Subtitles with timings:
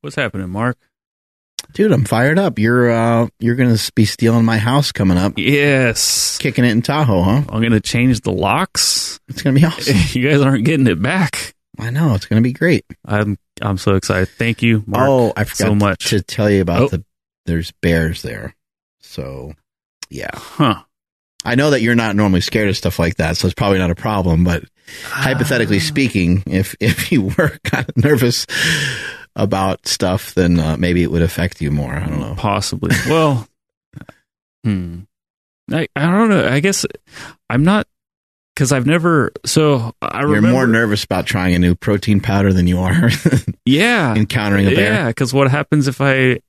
[0.00, 0.76] What's happening, Mark?
[1.72, 2.58] Dude, I'm fired up.
[2.58, 5.34] You're uh you're gonna be stealing my house coming up.
[5.36, 6.38] Yes.
[6.38, 7.42] Kicking it in Tahoe, huh?
[7.48, 9.20] I'm gonna change the locks.
[9.28, 9.96] It's gonna be awesome.
[10.10, 11.54] you guys aren't getting it back.
[11.78, 12.84] I know it's gonna be great.
[13.04, 14.28] I'm I'm so excited.
[14.30, 15.08] Thank you, Mark.
[15.08, 16.08] oh, I forgot so much.
[16.10, 16.88] to tell you about Oh.
[16.88, 17.04] the
[17.44, 18.54] there's bears there.
[19.00, 19.52] So
[20.10, 20.30] yeah.
[20.32, 20.82] Huh.
[21.44, 23.90] I know that you're not normally scared of stuff like that, so it's probably not
[23.90, 24.42] a problem.
[24.44, 24.64] But
[25.04, 28.46] hypothetically speaking, if if you were kind of nervous
[29.38, 31.94] about stuff, then uh, maybe it would affect you more.
[31.94, 32.34] I don't know.
[32.36, 32.94] Possibly.
[33.08, 33.46] Well,
[34.64, 35.00] hmm.
[35.72, 36.46] I I don't know.
[36.46, 36.84] I guess
[37.48, 37.86] I'm not
[38.54, 39.32] because I've never.
[39.46, 40.52] So I remember You're remember.
[40.52, 43.10] more nervous about trying a new protein powder than you are
[43.64, 44.14] yeah.
[44.14, 44.92] encountering a bear.
[44.92, 46.40] Yeah, because what happens if I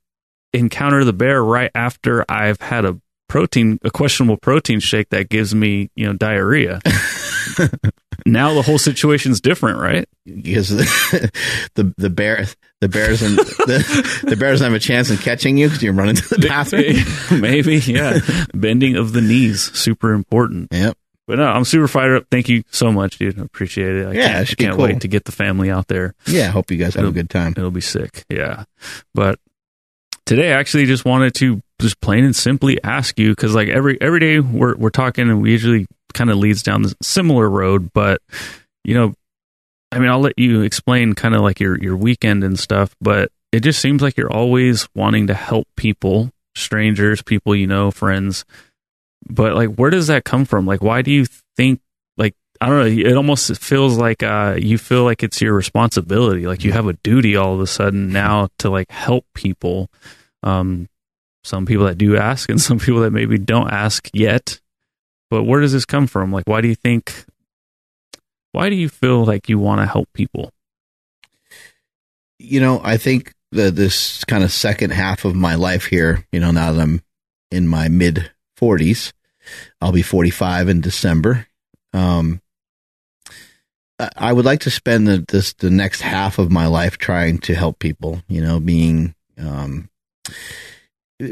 [0.52, 5.54] encounter the bear right after I've had a protein, a questionable protein shake that gives
[5.54, 6.82] me, you know, diarrhea?
[8.26, 10.10] now the whole situation's different, right?
[10.26, 11.32] because the,
[11.76, 12.46] the the bear
[12.82, 16.16] the bears and the, the bears have a chance in catching you because you're running
[16.16, 17.42] to the bathroom.
[17.42, 18.20] Maybe, yeah.
[18.54, 20.70] Bending of the knees, super important.
[20.72, 20.98] Yep.
[21.28, 22.26] But no, I'm super fired up.
[22.32, 23.40] Thank you so much, dude.
[23.40, 24.08] I appreciate it.
[24.08, 24.86] I Yeah, can't, it I can't cool.
[24.86, 26.16] wait to get the family out there.
[26.26, 27.54] Yeah, I hope you guys have a good time.
[27.56, 28.24] It'll be sick.
[28.30, 28.64] Yeah.
[29.14, 29.40] But
[30.26, 34.00] today I actually just wanted to just plain and simply ask you because like every
[34.02, 37.92] every day we're we're talking and we usually kind of leads down the similar road,
[37.94, 38.22] but
[38.84, 39.14] you know,
[39.92, 43.32] I mean, I'll let you explain kind of like your your weekend and stuff, but
[43.52, 48.46] it just seems like you're always wanting to help people, strangers, people you know, friends.
[49.28, 50.66] But like, where does that come from?
[50.66, 51.26] Like, why do you
[51.58, 51.82] think
[52.18, 53.10] like I don't know?
[53.10, 56.94] It almost feels like uh, you feel like it's your responsibility, like you have a
[56.94, 59.90] duty all of a sudden now to like help people.
[60.44, 60.88] Um,
[61.44, 64.60] some people that do ask, and some people that maybe don't ask yet.
[65.32, 66.32] But where does this come from?
[66.32, 67.26] Like, why do you think?
[68.52, 70.52] Why do you feel like you want to help people?
[72.40, 76.40] You know, I think that this kind of second half of my life here, you
[76.40, 77.02] know, now that I'm
[77.52, 79.12] in my mid 40s,
[79.82, 81.48] I'll be 45 in December.
[81.94, 82.42] Um,
[84.00, 87.40] I- I would like to spend the, this the next half of my life trying
[87.40, 88.22] to help people.
[88.28, 89.90] You know, being um,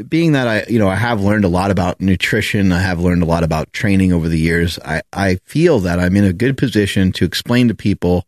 [0.08, 2.72] being that I, you know, I have learned a lot about nutrition.
[2.72, 4.78] I have learned a lot about training over the years.
[4.84, 8.26] I, I feel that I'm in a good position to explain to people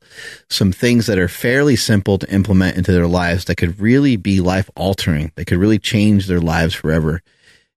[0.48, 4.40] some things that are fairly simple to implement into their lives that could really be
[4.40, 5.32] life altering.
[5.36, 7.20] That could really change their lives forever.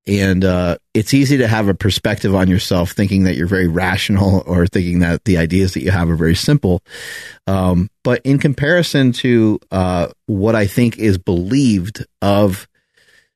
[0.05, 4.43] And uh, it's easy to have a perspective on yourself thinking that you're very rational
[4.45, 6.81] or thinking that the ideas that you have are very simple.
[7.47, 12.67] Um, but in comparison to uh, what I think is believed of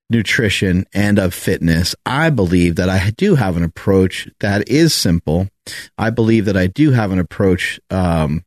[0.10, 5.50] nutrition and of fitness, I believe that I do have an approach that is simple.
[5.98, 8.44] I believe that I do have an approach um,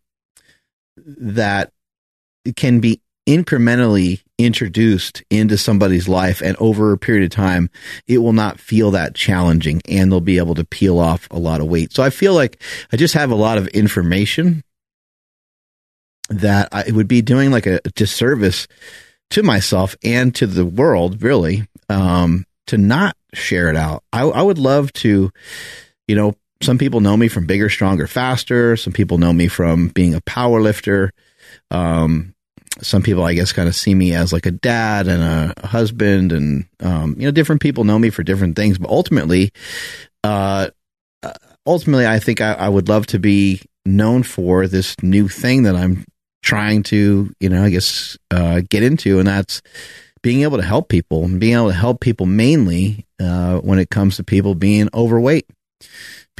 [0.97, 1.73] that
[2.57, 7.69] can be incrementally introduced into somebody's life and over a period of time
[8.07, 11.61] it will not feel that challenging and they'll be able to peel off a lot
[11.61, 12.61] of weight so i feel like
[12.91, 14.65] i just have a lot of information
[16.31, 18.67] that I, it would be doing like a disservice
[19.31, 24.03] to myself and to the world really um, to not share it out.
[24.13, 25.31] I, I would love to
[26.09, 28.77] you know some people know me from bigger stronger faster.
[28.77, 31.13] Some people know me from being a power lifter.
[31.71, 32.35] Um,
[32.83, 36.33] some people i guess kind of see me as like a dad and a husband
[36.33, 38.79] and um, you know different people know me for different things.
[38.79, 39.53] But ultimately
[40.25, 40.69] uh,
[41.23, 41.33] uh,
[41.67, 45.77] ultimately i think I, I would love to be known for this new thing that
[45.77, 46.05] i'm
[46.43, 49.63] trying to you know i guess uh, get into and that's
[50.23, 53.91] being able to help people and being able to help people mainly uh, when it
[53.91, 55.47] comes to people being overweight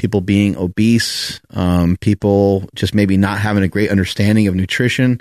[0.01, 5.21] people being obese, um, people just maybe not having a great understanding of nutrition.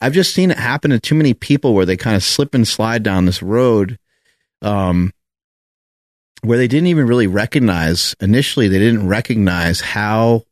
[0.00, 2.66] I've just seen it happen to too many people where they kind of slip and
[2.66, 3.98] slide down this road,
[4.62, 5.12] um,
[6.42, 10.44] where they didn't even really recognize initially, they didn't recognize how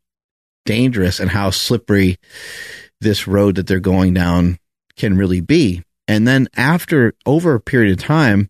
[0.65, 2.17] dangerous and how slippery
[3.01, 4.59] this road that they're going down
[4.95, 5.83] can really be.
[6.07, 8.49] And then after over a period of time,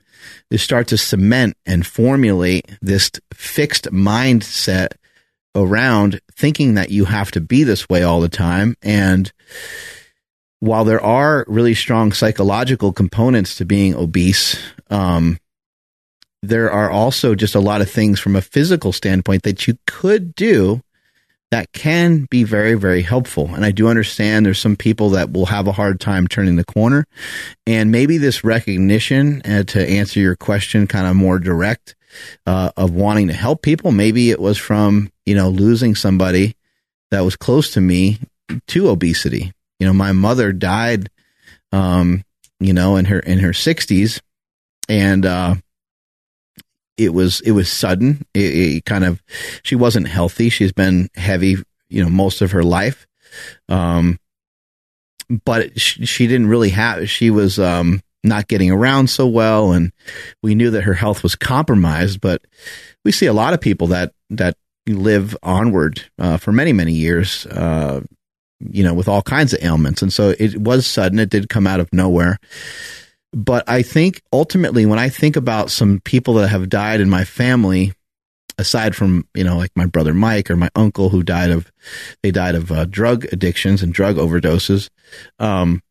[0.50, 4.94] they start to cement and formulate this fixed mindset
[5.56, 8.76] around thinking that you have to be this way all the time.
[8.82, 9.32] And
[10.60, 14.60] while there are really strong psychological components to being obese,
[14.90, 15.38] um,
[16.42, 20.34] there are also just a lot of things from a physical standpoint that you could
[20.36, 20.82] do
[21.52, 23.50] that can be very, very helpful.
[23.56, 26.64] And I do understand there's some people that will have a hard time turning the
[26.64, 27.06] corner.
[27.66, 31.96] And maybe this recognition, uh, to answer your question kind of more direct,
[32.46, 36.56] uh, of wanting to help people, maybe it was from, you know, losing somebody
[37.12, 38.20] that was close to me
[38.68, 39.52] to obesity.
[39.80, 41.10] You know, my mother died,
[41.72, 42.24] um,
[42.60, 44.22] you know, in her in her sixties,
[44.88, 45.56] and uh,
[47.00, 48.26] it was it was sudden.
[48.34, 49.24] It, it, kind of
[49.64, 50.50] she wasn't healthy.
[50.50, 51.58] She's been heavy,
[51.90, 53.08] you know, most of her life.
[53.70, 54.20] Um,
[55.46, 57.10] but she, she didn't really have.
[57.10, 59.94] She was um not getting around so well, and
[60.44, 62.20] we knew that her health was compromised.
[62.20, 62.42] But
[63.06, 64.58] we see a lot of people that that
[64.88, 67.46] live onward uh, for many many years.
[67.46, 68.02] Uh,
[68.60, 71.20] you know, with all kinds of ailments, and so it was sudden.
[71.20, 72.40] It did come out of nowhere
[73.32, 77.24] but I think ultimately, when I think about some people that have died in my
[77.24, 77.94] family,
[78.58, 81.72] aside from you know like my brother Mike or my uncle who died of
[82.24, 84.90] they died of uh, drug addictions and drug overdoses,
[85.40, 85.82] um,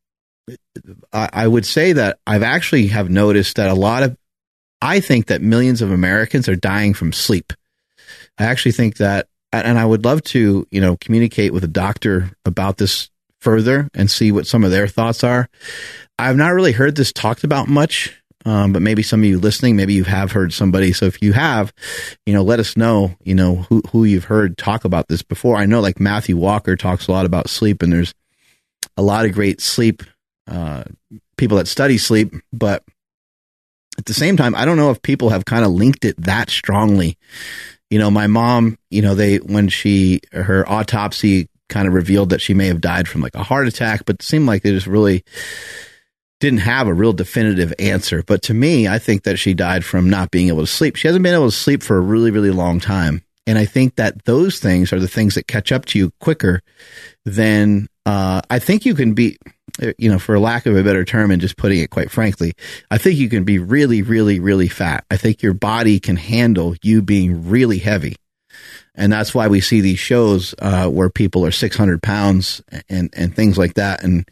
[1.13, 4.17] I, I would say that I've actually have noticed that a lot of
[4.83, 7.53] I think that millions of Americans are dying from sleep.
[8.39, 12.33] I actually think that, and I would love to you know communicate with a doctor
[12.45, 15.49] about this further and see what some of their thoughts are.
[16.19, 19.77] I've not really heard this talked about much, um, but maybe some of you listening,
[19.77, 20.93] maybe you have heard somebody.
[20.93, 21.73] So if you have,
[22.27, 25.57] you know, let us know, you know, who, who you've heard talk about this before.
[25.57, 28.15] I know like Matthew Walker talks a lot about sleep and there's
[28.97, 30.03] a lot of great sleep,
[30.49, 30.85] uh,
[31.37, 32.83] people that study sleep, but
[33.97, 36.51] at the same time, I don't know if people have kind of linked it that
[36.51, 37.17] strongly.
[37.91, 42.41] You know, my mom, you know, they, when she, her autopsy kind of revealed that
[42.41, 44.87] she may have died from like a heart attack, but it seemed like they just
[44.87, 45.25] really,
[46.41, 48.23] didn't have a real definitive answer.
[48.27, 50.97] But to me, I think that she died from not being able to sleep.
[50.97, 53.23] She hasn't been able to sleep for a really, really long time.
[53.47, 56.61] And I think that those things are the things that catch up to you quicker
[57.25, 59.39] than uh, I think you can be,
[59.97, 62.53] you know, for lack of a better term, and just putting it quite frankly,
[62.91, 65.05] I think you can be really, really, really fat.
[65.11, 68.17] I think your body can handle you being really heavy
[68.99, 73.35] and that's why we see these shows uh, where people are 600 pounds and and
[73.35, 74.29] things like that, and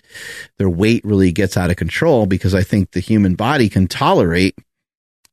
[0.59, 4.59] their weight really gets out of control because I think the human body can tolerate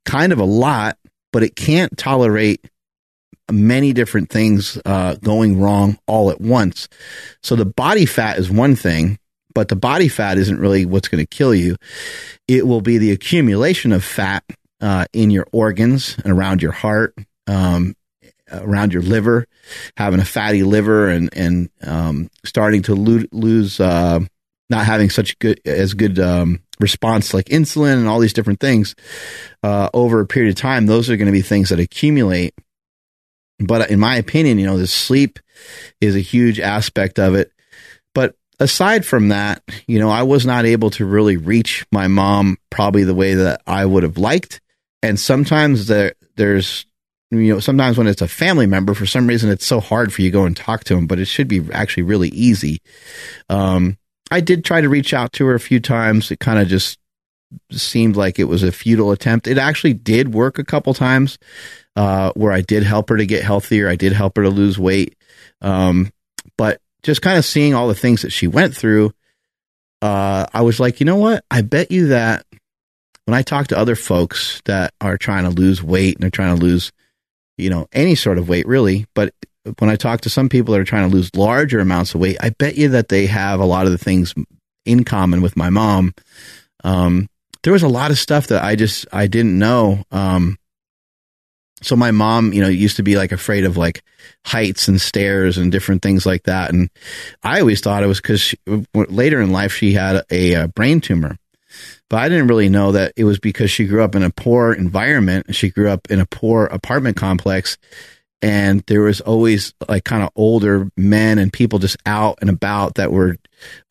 [0.06, 0.98] kind of a lot,
[1.32, 2.70] but it can't tolerate
[3.52, 6.88] many different things uh, going wrong all at once.
[7.42, 9.18] So the body fat is one thing,
[9.54, 11.76] but the body fat isn't really what's going to kill you.
[12.48, 14.44] It will be the accumulation of fat
[14.80, 17.16] uh, in your organs and around your heart,
[17.48, 17.96] um,
[18.62, 19.48] around your liver,
[19.98, 24.20] having a fatty liver and and um, starting to lo- lose, uh,
[24.70, 28.96] not having such good as good um, response like insulin and all these different things
[29.64, 30.86] uh, over a period of time.
[30.86, 32.54] Those are going to be things that accumulate.
[33.60, 35.40] But in my opinion, you know, the sleep
[36.02, 37.52] is a huge aspect of it.
[38.14, 42.58] But aside from that, you know, I was not able to really reach my mom
[42.70, 44.60] probably the way that I would have liked.
[45.02, 46.86] And sometimes there, there's
[47.42, 50.22] you know, sometimes when it's a family member, for some reason, it's so hard for
[50.22, 52.82] you to go and talk to them, but it should be actually really easy.
[53.50, 53.98] Um,
[54.32, 56.32] I did try to reach out to her a few times.
[56.32, 56.98] It kind of just
[57.72, 59.48] seemed like it was a futile attempt.
[59.48, 61.38] It actually did work a couple times,
[61.96, 63.88] uh, where I did help her to get healthier.
[63.88, 65.16] I did help her to lose weight.
[65.62, 66.12] Um,
[66.58, 69.14] but just kind of seeing all the things that she went through,
[70.02, 71.46] uh, I was like, you know what?
[71.52, 72.46] I bet you that
[73.26, 76.58] when I talk to other folks that are trying to lose weight and they're trying
[76.58, 76.92] to lose
[77.58, 79.06] you know, any sort of weight really.
[79.14, 79.34] But
[79.80, 82.38] when I talk to some people that are trying to lose larger amounts of weight,
[82.42, 84.34] I bet you that they have a lot of the things
[84.86, 86.14] in common with my mom.
[86.84, 87.30] Um,
[87.64, 90.04] there was a lot of stuff that I just I didn't know.
[90.12, 90.58] Um,
[91.82, 94.04] so my mom, you know, used to be like afraid of like
[94.46, 96.90] heights and stairs and different things like that, and
[97.42, 98.54] I always thought it was because
[98.94, 101.38] later in life she had a, a brain tumor,
[102.10, 104.74] but I didn't really know that it was because she grew up in a poor
[104.74, 105.56] environment.
[105.56, 107.78] She grew up in a poor apartment complex
[108.44, 112.96] and there was always like kind of older men and people just out and about
[112.96, 113.38] that were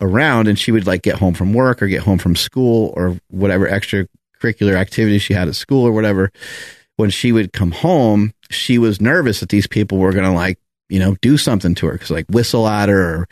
[0.00, 3.16] around and she would like get home from work or get home from school or
[3.28, 6.30] whatever extracurricular activities she had at school or whatever
[6.96, 10.58] when she would come home she was nervous that these people were going to like
[10.90, 13.28] you know do something to her because like whistle at her or,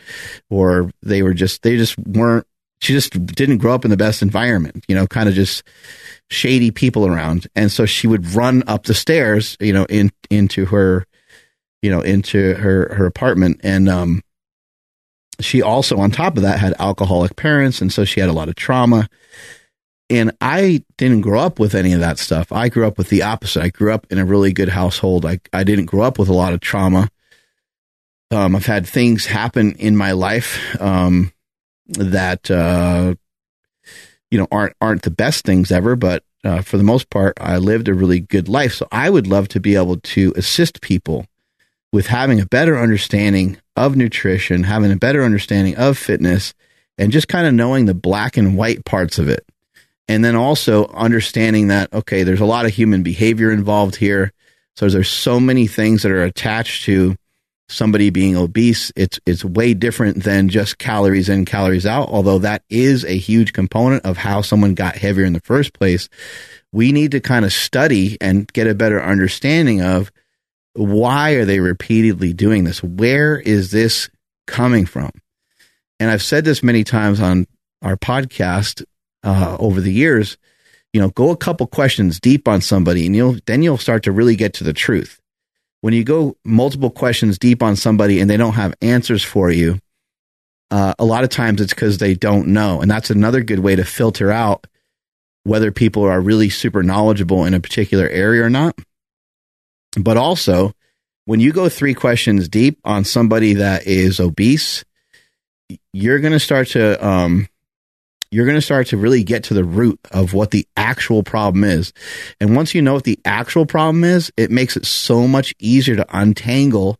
[0.49, 2.47] or they were just they just weren't
[2.81, 5.63] she just didn't grow up in the best environment, you know, kind of just
[6.29, 7.47] shady people around.
[7.55, 11.05] And so she would run up the stairs, you know, in into her,
[11.81, 13.61] you know, into her her apartment.
[13.63, 14.23] And um
[15.39, 18.49] she also on top of that had alcoholic parents and so she had a lot
[18.49, 19.07] of trauma.
[20.09, 22.51] And I didn't grow up with any of that stuff.
[22.51, 23.63] I grew up with the opposite.
[23.63, 25.25] I grew up in a really good household.
[25.25, 27.09] I I didn't grow up with a lot of trauma.
[28.31, 31.33] Um, I've had things happen in my life um,
[31.93, 33.15] that uh,
[34.29, 37.57] you know aren't aren't the best things ever, but uh, for the most part, I
[37.57, 38.73] lived a really good life.
[38.73, 41.25] So I would love to be able to assist people
[41.93, 46.53] with having a better understanding of nutrition, having a better understanding of fitness,
[46.97, 49.45] and just kind of knowing the black and white parts of it.
[50.07, 54.31] and then also understanding that okay there's a lot of human behavior involved here
[54.75, 57.15] so there's so many things that are attached to
[57.71, 62.63] somebody being obese it's it's way different than just calories in calories out although that
[62.69, 66.09] is a huge component of how someone got heavier in the first place.
[66.71, 70.11] We need to kind of study and get a better understanding of
[70.73, 72.81] why are they repeatedly doing this?
[72.81, 74.09] Where is this
[74.47, 75.11] coming from?
[75.99, 77.45] And i've said this many times on
[77.81, 78.83] our podcast
[79.23, 80.37] uh, over the years
[80.93, 84.11] you know go a couple questions deep on somebody and you'll then you'll start to
[84.11, 85.20] really get to the truth
[85.81, 89.79] when you go multiple questions deep on somebody and they don't have answers for you,
[90.69, 92.81] uh, a lot of times it's because they don't know.
[92.81, 94.65] And that's another good way to filter out
[95.43, 98.77] whether people are really super knowledgeable in a particular area or not.
[99.99, 100.73] But also,
[101.25, 104.85] when you go three questions deep on somebody that is obese,
[105.93, 107.47] you're going to start to um,
[108.31, 111.63] you're going to start to really get to the root of what the actual problem
[111.65, 111.91] is.
[112.39, 115.97] And once you know what the actual problem is, it makes it so much easier
[115.97, 116.97] to untangle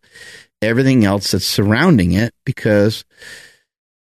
[0.62, 3.06] everything else that's surrounding it because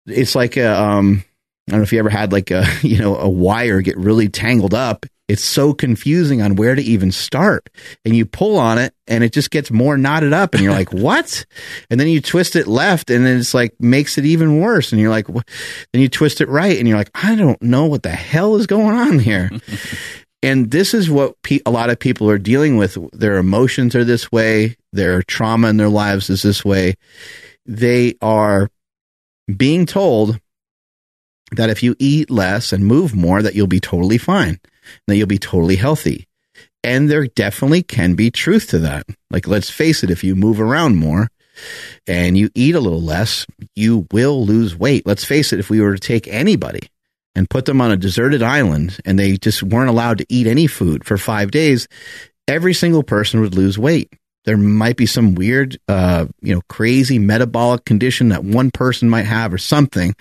[0.07, 1.25] it's like a, um,
[1.67, 4.29] I don't know if you ever had like a, you know, a wire get really
[4.29, 7.71] tangled up it's so confusing on where to even start.
[8.05, 10.93] And you pull on it and it just gets more knotted up and you're like,
[10.93, 11.47] what?
[11.91, 14.93] And then you twist it left and then it's like makes it even worse.
[14.93, 15.49] And you're like, what?
[15.93, 18.67] then you twist it right and you're like, I don't know what the hell is
[18.67, 19.51] going on here.
[20.43, 22.99] and this is what pe- a lot of people are dealing with.
[23.13, 24.77] Their emotions are this way.
[24.93, 26.97] Their trauma in their lives is this way.
[27.65, 28.69] They are
[29.57, 30.39] being told
[31.53, 34.61] that if you eat less and move more, that you'll be totally fine
[35.07, 36.27] that you'll be totally healthy.
[36.83, 39.07] And there definitely can be truth to that.
[39.31, 41.29] Like, let's face it, if you move around more
[42.07, 45.07] and you eat a little less, you will lose weight.
[45.07, 46.89] Let's face it, if we were to take anybody
[47.35, 50.67] and put them on a deserted island and they just weren't allowed to eat any
[50.67, 51.89] food for five days,
[52.47, 54.13] every single person would lose weight
[54.45, 59.25] there might be some weird, uh, you know, crazy metabolic condition that one person might
[59.25, 60.15] have or something.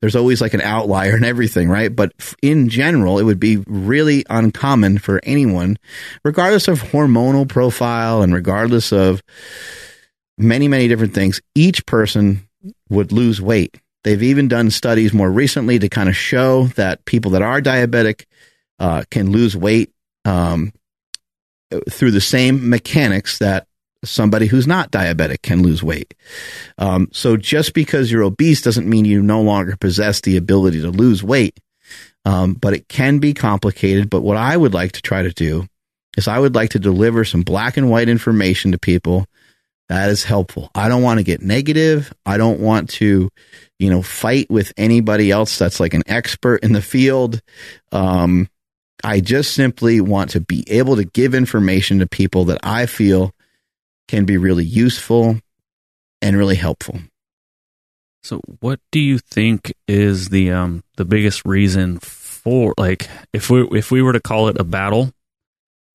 [0.00, 1.94] There's always like an outlier and everything, right?
[1.94, 5.78] But in general, it would be really uncommon for anyone,
[6.24, 9.22] regardless of hormonal profile and regardless of
[10.38, 12.48] many, many different things, each person
[12.88, 13.78] would lose weight.
[14.04, 18.24] They've even done studies more recently to kind of show that people that are diabetic
[18.78, 19.92] uh, can lose weight
[20.24, 20.72] um,
[21.90, 23.66] through the same mechanics that
[24.04, 26.14] somebody who's not diabetic can lose weight.
[26.78, 30.90] Um, so just because you're obese doesn't mean you no longer possess the ability to
[30.90, 31.58] lose weight.
[32.24, 34.10] Um, but it can be complicated.
[34.10, 35.66] But what I would like to try to do
[36.16, 39.26] is I would like to deliver some black and white information to people
[39.88, 40.70] that is helpful.
[40.74, 42.12] I don't want to get negative.
[42.26, 43.30] I don't want to,
[43.78, 47.40] you know, fight with anybody else that's like an expert in the field.
[47.90, 48.48] Um,
[49.04, 53.32] I just simply want to be able to give information to people that I feel
[54.08, 55.40] can be really useful
[56.20, 56.98] and really helpful.
[58.22, 63.62] So, what do you think is the um the biggest reason for like if we
[63.72, 65.12] if we were to call it a battle?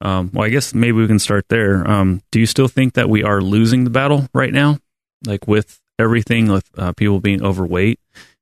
[0.02, 1.90] Um, well, I guess maybe we can start there.
[1.90, 4.80] Um, do you still think that we are losing the battle right now,
[5.26, 8.00] like with everything with uh, people being overweight?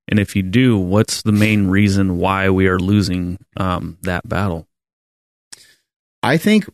[0.08, 4.68] And if you do, what's the main reason why we are losing um, that battle?
[6.24, 6.66] I think,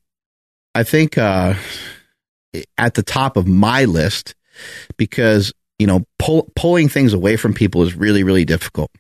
[0.74, 1.54] I think uh,
[2.78, 4.36] at the top of my list
[4.98, 8.92] because you know pull, pulling things away from people is really really difficult.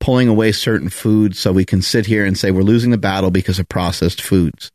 [0.00, 3.30] Pulling away certain foods so we can sit here and say we're losing the battle
[3.30, 4.72] because of processed foods.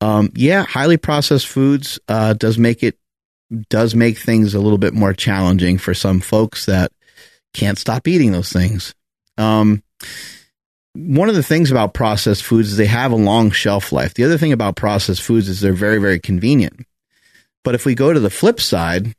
[0.00, 2.98] Um, yeah, highly processed foods uh, does make it
[3.68, 6.92] does make things a little bit more challenging for some folks that
[7.56, 8.94] can't stop eating those things.
[9.38, 9.82] Um,
[10.94, 14.14] one of the things about processed foods is they have a long shelf life.
[14.14, 16.86] The other thing about processed foods is they're very, very convenient.
[17.64, 19.14] But if we go to the flip side,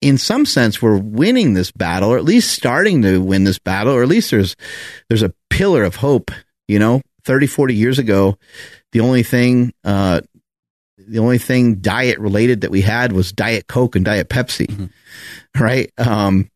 [0.00, 3.94] in some sense, we're winning this battle, or at least starting to win this battle,
[3.94, 4.56] or at least there's
[5.08, 6.30] there's a pillar of hope.
[6.68, 8.38] You know, 30, 40 years ago,
[8.92, 10.20] the only thing uh,
[10.96, 15.62] the only thing diet related that we had was Diet Coke and Diet Pepsi, mm-hmm.
[15.62, 15.92] right?
[15.98, 16.50] Um,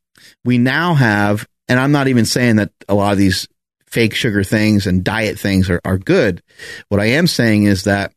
[0.45, 3.49] we now have, and I'm not even saying that a lot of these
[3.87, 6.43] fake sugar things and diet things are, are good.
[6.89, 8.13] What I am saying is that,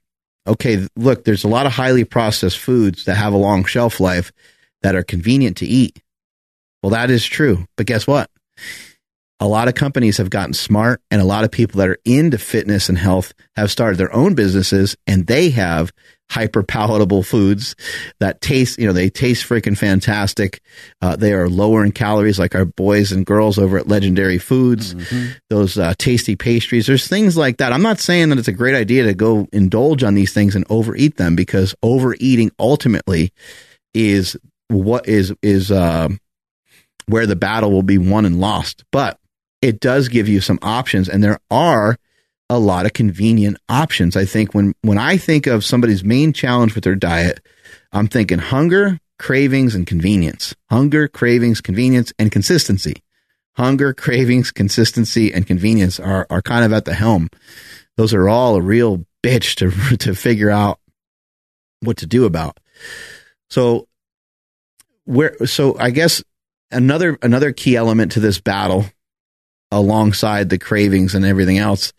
[0.48, 4.31] okay, look, there's a lot of highly processed foods that have a long shelf life
[4.81, 6.01] that are convenient to eat.
[6.81, 7.65] Well, that is true.
[7.75, 8.29] But guess what?
[9.39, 12.39] A lot of companies have gotten smart and a lot of people that are into
[12.39, 15.91] fitness and health have started their own businesses and they have
[16.29, 17.75] hyper palatable foods
[18.19, 20.62] that taste, you know, they taste freaking fantastic.
[21.01, 24.93] Uh, they are lower in calories, like our boys and girls over at Legendary Foods.
[24.93, 25.31] Mm-hmm.
[25.50, 26.88] Those uh, tasty pastries.
[26.88, 27.72] There's things like that.
[27.72, 30.65] I'm not saying that it's a great idea to go indulge on these things and
[30.69, 33.31] overeat them because overeating ultimately
[33.93, 34.38] is
[34.69, 36.10] what is is uh,
[37.07, 38.84] where the battle will be won and lost.
[38.91, 39.17] But
[39.62, 41.98] it does give you some options, and there are
[42.50, 44.16] a lot of convenient options.
[44.16, 47.39] I think when when I think of somebody's main challenge with their diet,
[47.92, 50.56] I'm thinking hunger, cravings, and convenience.
[50.70, 53.04] Hunger, cravings, convenience, and consistency.
[53.56, 57.30] Hunger, cravings, consistency, and convenience are are kind of at the helm.
[57.98, 60.80] Those are all a real bitch to to figure out
[61.82, 62.60] what to do about.
[63.50, 63.88] So
[65.06, 66.24] where so I guess
[66.72, 68.86] another another key element to this battle
[69.71, 71.93] alongside the cravings and everything else.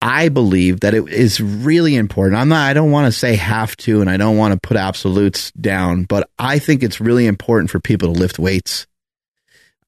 [0.00, 2.40] I believe that it is really important.
[2.40, 4.76] I'm not, I don't want to say have to, and I don't want to put
[4.76, 8.86] absolutes down, but I think it's really important for people to lift weights.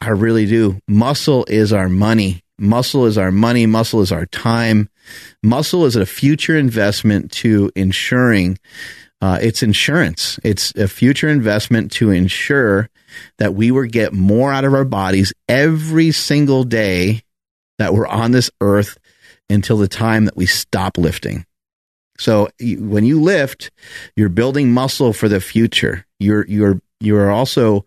[0.01, 0.81] I really do.
[0.89, 2.43] Muscle is our money.
[2.59, 3.67] Muscle is our money.
[3.67, 4.89] Muscle is our time.
[5.43, 8.59] Muscle is a future investment to ensuring
[9.21, 10.39] uh, it's insurance.
[10.43, 12.89] It's a future investment to ensure
[13.39, 17.23] that we will get more out of our bodies every single day
[17.79, 18.99] that we're on this earth
[19.49, 21.45] until the time that we stop lifting.
[22.19, 23.71] So when you lift,
[24.15, 26.07] you're building muscle for the future.
[26.19, 27.87] You're you're you're also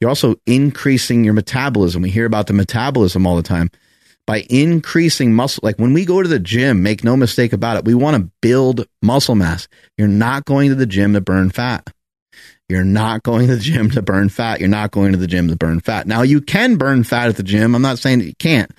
[0.00, 2.02] you're also increasing your metabolism.
[2.02, 3.70] We hear about the metabolism all the time
[4.26, 5.60] by increasing muscle.
[5.62, 8.30] Like when we go to the gym, make no mistake about it, we want to
[8.40, 9.68] build muscle mass.
[9.98, 11.90] You're not going to the gym to burn fat.
[12.68, 14.60] You're not going to the gym to burn fat.
[14.60, 16.06] You're not going to the gym to burn fat.
[16.06, 17.74] Now you can burn fat at the gym.
[17.74, 18.70] I'm not saying that you can't.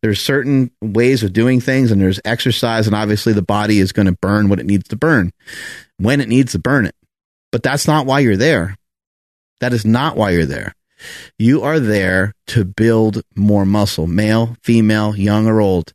[0.00, 4.06] There's certain ways of doing things and there's exercise and obviously the body is going
[4.06, 5.32] to burn what it needs to burn
[5.98, 6.94] when it needs to burn it.
[7.50, 8.76] But that's not why you're there.
[9.60, 10.74] That is not why you're there.
[11.38, 15.92] You are there to build more muscle, male, female, young or old.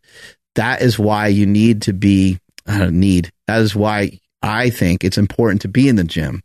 [0.55, 3.31] That is why you need to be, uh, need.
[3.47, 6.41] That is why I think it's important to be in the gym.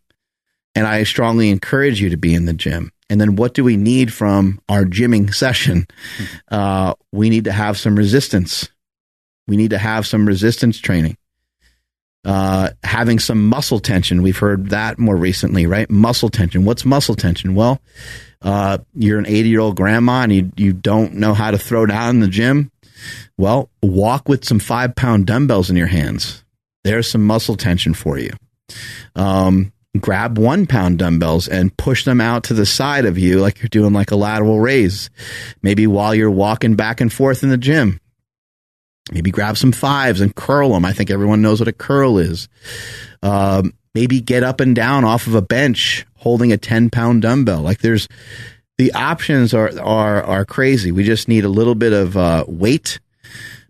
[0.75, 2.90] And I strongly encourage you to be in the gym.
[3.11, 5.87] And then what do we need from our gymming session?
[6.51, 8.70] Uh, we need to have some resistance.
[9.46, 11.16] We need to have some resistance training.
[12.25, 14.23] Uh, having some muscle tension.
[14.23, 15.91] We've heard that more recently, right?
[15.91, 16.65] Muscle tension.
[16.65, 17.55] What's muscle tension?
[17.57, 17.81] Well,
[18.43, 21.87] uh, you're an 80 year old grandma and you, you don't know how to throw
[21.87, 22.71] down in the gym.
[23.37, 26.45] Well, walk with some five pound dumbbells in your hands.
[26.85, 28.31] There's some muscle tension for you.
[29.15, 33.61] Um, grab one pound dumbbells and push them out to the side of you like
[33.61, 35.11] you're doing like a lateral raise.
[35.63, 38.01] Maybe while you're walking back and forth in the gym.
[39.11, 40.85] Maybe grab some fives and curl them.
[40.85, 42.49] I think everyone knows what a curl is.
[43.23, 47.62] Um, maybe get up and down off of a bench holding a 10 pound dumbbell.
[47.62, 48.09] Like there's
[48.79, 50.93] the options are, are, are crazy.
[50.93, 53.01] We just need a little bit of uh, weight.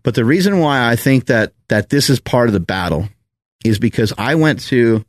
[0.03, 3.09] But the reason why I think that, that this is part of the battle
[3.65, 5.03] is because I went to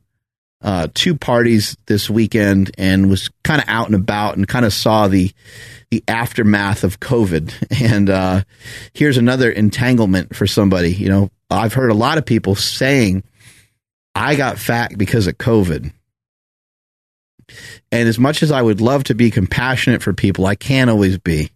[0.65, 4.73] uh, two parties this weekend and was kind of out and about and kind of
[4.73, 5.31] saw the
[5.91, 7.53] the aftermath of COVID.
[7.85, 8.43] And uh,
[8.95, 10.93] here's another entanglement for somebody.
[10.93, 13.23] You know, I've heard a lot of people saying,
[14.15, 15.93] "I got fat because of COVID."
[17.93, 21.19] And as much as I would love to be compassionate for people, I can't always
[21.19, 21.51] be.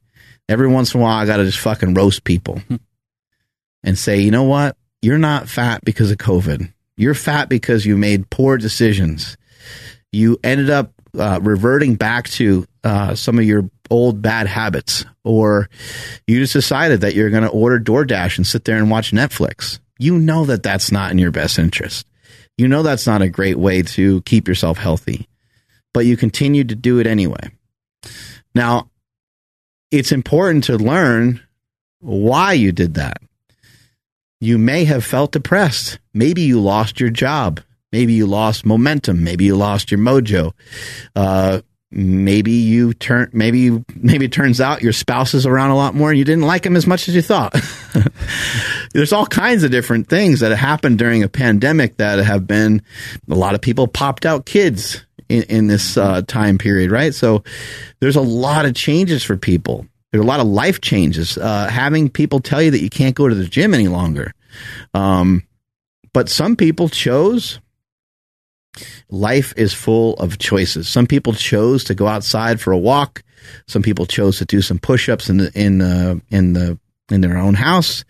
[0.50, 2.76] Every once in a while, I got to just fucking roast people hmm.
[3.82, 4.76] and say, you know what?
[5.00, 6.72] You're not fat because of COVID.
[6.98, 9.36] You're fat because you made poor decisions.
[10.12, 15.70] You ended up uh, reverting back to uh, some of your old bad habits, or
[16.26, 19.78] you just decided that you're going to order DoorDash and sit there and watch Netflix.
[19.98, 22.06] You know that that's not in your best interest.
[22.58, 25.28] You know that's not a great way to keep yourself healthy
[25.92, 27.50] but you continued to do it anyway.
[28.54, 28.90] Now,
[29.90, 31.40] it's important to learn
[32.00, 33.20] why you did that.
[34.40, 35.98] You may have felt depressed.
[36.14, 37.60] Maybe you lost your job.
[37.92, 39.24] Maybe you lost momentum.
[39.24, 40.52] Maybe you lost your mojo.
[41.16, 43.30] Uh, maybe you turn.
[43.32, 46.24] Maybe you, maybe it turns out your spouse is around a lot more, and you
[46.24, 47.58] didn't like him as much as you thought.
[48.92, 52.82] There's all kinds of different things that have happened during a pandemic that have been.
[53.30, 57.14] A lot of people popped out kids in, in this uh, time period, right?
[57.14, 57.42] So
[58.00, 59.86] there's a lot of changes for people.
[60.10, 61.36] There's a lot of life changes.
[61.36, 64.32] Uh, having people tell you that you can't go to the gym any longer.
[64.94, 65.46] Um,
[66.12, 67.60] but some people chose.
[69.10, 70.88] Life is full of choices.
[70.88, 73.22] Some people chose to go outside for a walk.
[73.66, 76.78] Some people chose to do some push-ups in the in the in the
[77.10, 78.04] in their own house.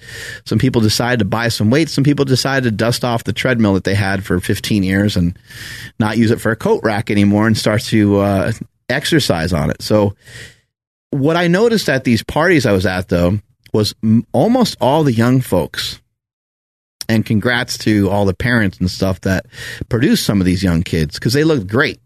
[0.44, 1.92] Some people decided to buy some weights.
[1.92, 5.38] Some people decided to dust off the treadmill that they had for 15 years and
[5.98, 8.52] not use it for a coat rack anymore and start to uh,
[8.88, 9.82] exercise on it.
[9.82, 10.14] So,
[11.10, 13.38] what I noticed at these parties I was at, though,
[13.72, 16.00] was m- almost all the young folks.
[17.10, 19.46] And congrats to all the parents and stuff that
[19.88, 22.00] produced some of these young kids because they looked great.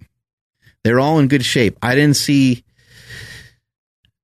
[0.84, 1.76] They're all in good shape.
[1.82, 2.62] I didn't see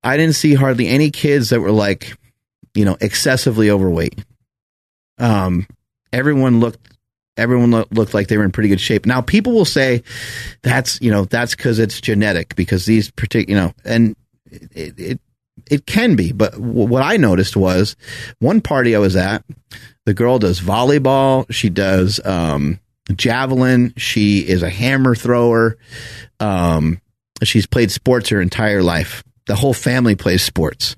[0.02, 2.16] I didn't see hardly any kids that were like,
[2.74, 4.24] you know, excessively overweight.
[5.18, 5.66] Um,
[6.12, 6.94] everyone looked,
[7.36, 9.06] everyone lo- looked like they were in pretty good shape.
[9.06, 10.02] Now, people will say
[10.62, 14.16] that's, you know, that's because it's genetic because these particular, you know, and
[14.50, 15.20] it, it,
[15.70, 16.32] it can be.
[16.32, 17.96] But w- what I noticed was
[18.38, 19.44] one party I was at,
[20.06, 21.46] the girl does volleyball.
[21.50, 22.80] She does, um,
[23.14, 23.94] javelin.
[23.96, 25.76] She is a hammer thrower.
[26.40, 27.00] Um,
[27.42, 29.22] she's played sports her entire life.
[29.46, 30.96] The whole family plays sports.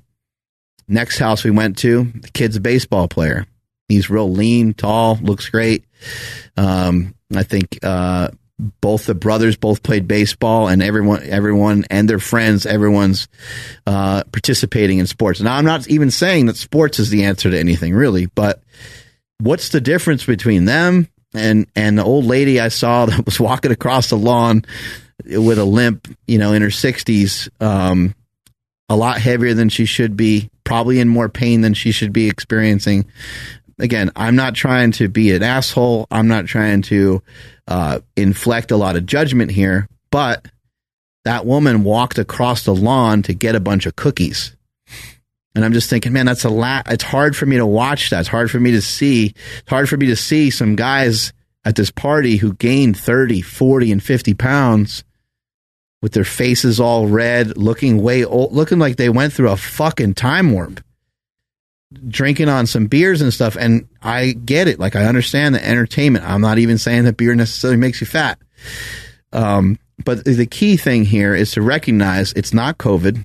[0.88, 3.46] Next house we went to, the kid's a baseball player.
[3.88, 5.84] He's real lean, tall, looks great.
[6.56, 8.30] Um, I think uh,
[8.80, 13.28] both the brothers both played baseball, and everyone, everyone, and their friends, everyone's
[13.86, 15.40] uh, participating in sports.
[15.40, 18.62] Now, I'm not even saying that sports is the answer to anything, really, but
[19.38, 23.72] what's the difference between them and and the old lady I saw that was walking
[23.72, 24.64] across the lawn
[25.24, 28.14] with a limp, you know, in her 60s, um,
[28.88, 32.28] a lot heavier than she should be, probably in more pain than she should be
[32.28, 33.04] experiencing.
[33.80, 36.06] Again, I'm not trying to be an asshole.
[36.10, 37.22] I'm not trying to
[37.66, 40.46] uh, inflect a lot of judgment here, but
[41.24, 44.56] that woman walked across the lawn to get a bunch of cookies.
[45.54, 46.90] And I'm just thinking, man, that's a lot.
[46.90, 48.20] It's hard for me to watch that.
[48.20, 49.34] It's hard for me to see.
[49.58, 51.32] It's hard for me to see some guys
[51.64, 55.04] at this party who gained 30, 40, and 50 pounds
[56.02, 60.14] with their faces all red, looking way old, looking like they went through a fucking
[60.14, 60.80] time warp,
[62.08, 63.56] drinking on some beers and stuff.
[63.56, 64.78] And I get it.
[64.78, 66.24] Like, I understand the entertainment.
[66.24, 68.38] I'm not even saying that beer necessarily makes you fat.
[69.32, 73.24] Um, but the key thing here is to recognize it's not COVID.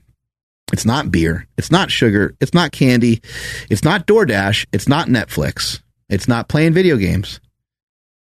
[0.73, 1.47] It's not beer.
[1.57, 2.35] It's not sugar.
[2.41, 3.21] It's not candy.
[3.69, 4.65] It's not DoorDash.
[4.71, 5.81] It's not Netflix.
[6.09, 7.39] It's not playing video games.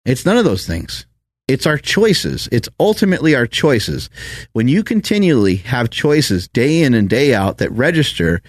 [0.06, 1.06] It's none of those things.
[1.52, 2.48] It's our choices.
[2.50, 4.10] It's ultimately our choices.
[4.54, 8.42] When you continually have choices day in and day out that register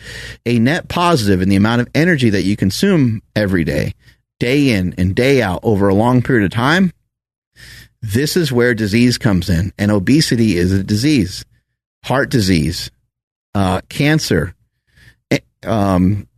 [0.46, 3.94] a net positive in the amount of energy that you consume every day,
[4.38, 6.92] day in and day out over a long period of time,
[8.02, 9.72] this is where disease comes in.
[9.78, 11.44] And obesity is a disease,
[12.04, 12.92] heart disease,
[13.52, 14.54] uh, cancer,
[15.64, 16.28] um,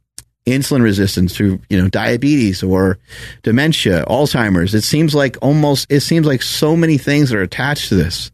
[0.46, 2.98] insulin resistance through you know diabetes or
[3.42, 4.74] dementia alzheimer's.
[4.74, 8.30] It seems like almost it seems like so many things are attached to this.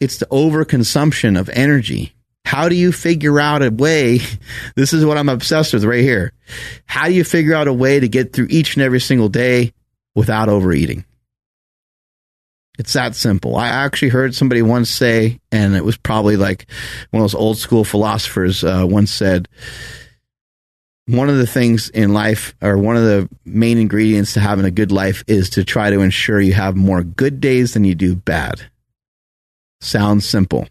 [0.00, 2.14] It's the overconsumption of energy.
[2.44, 4.20] How do you figure out a way
[4.76, 6.32] this is what i'm obsessed with right here.
[6.86, 9.72] How do you figure out a way to get through each and every single day
[10.14, 11.04] without overeating?
[12.78, 13.56] It's that simple.
[13.56, 16.66] I actually heard somebody once say, and it was probably like
[17.10, 19.48] one of those old school philosophers uh, once said,
[21.08, 24.70] one of the things in life, or one of the main ingredients to having a
[24.70, 28.14] good life, is to try to ensure you have more good days than you do
[28.14, 28.70] bad.
[29.80, 30.68] Sounds simple.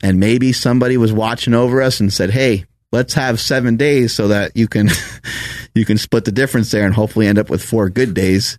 [0.00, 4.28] And maybe somebody was watching over us and said, "Hey, let's have seven days so
[4.28, 4.90] that you can
[5.74, 8.58] you can split the difference there and hopefully end up with four good days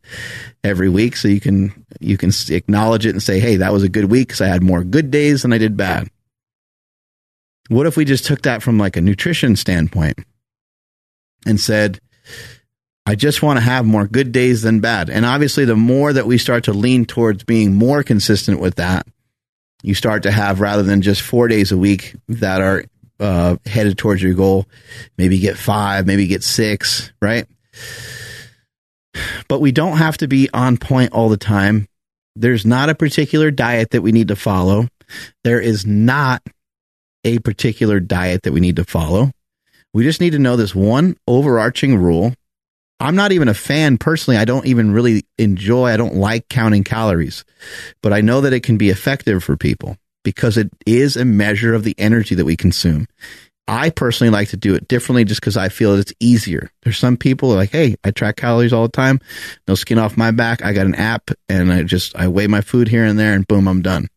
[0.66, 1.16] every week.
[1.16, 4.28] So you can you can acknowledge it and say, "Hey, that was a good week
[4.28, 6.10] because I had more good days than I did bad."
[7.70, 10.20] What if we just took that from like a nutrition standpoint?
[11.46, 12.00] And said,
[13.06, 15.10] I just want to have more good days than bad.
[15.10, 19.06] And obviously, the more that we start to lean towards being more consistent with that,
[19.82, 22.86] you start to have rather than just four days a week that are
[23.20, 24.66] uh, headed towards your goal,
[25.18, 27.46] maybe get five, maybe get six, right?
[29.50, 31.88] But we don't have to be on point all the time.
[32.36, 34.88] There's not a particular diet that we need to follow.
[35.44, 36.42] There is not
[37.24, 39.32] a particular diet that we need to follow.
[39.94, 42.34] We just need to know this one overarching rule.
[43.00, 44.38] I'm not even a fan personally.
[44.38, 47.44] I don't even really enjoy, I don't like counting calories,
[48.02, 51.74] but I know that it can be effective for people because it is a measure
[51.74, 53.08] of the energy that we consume.
[53.68, 56.70] I personally like to do it differently just because I feel it's easier.
[56.84, 59.20] There's some people like, hey, I track calories all the time,
[59.68, 60.64] no skin off my back.
[60.64, 63.48] I got an app and I just I weigh my food here and there and
[63.48, 64.08] boom, I'm done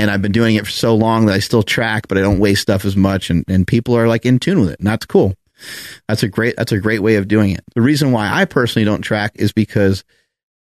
[0.00, 2.40] and I've been doing it for so long that I still track, but I don't
[2.40, 3.30] waste stuff as much.
[3.30, 4.80] And, and people are like in tune with it.
[4.80, 5.34] And that's cool.
[6.08, 7.62] That's a great, that's a great way of doing it.
[7.74, 10.04] The reason why I personally don't track is because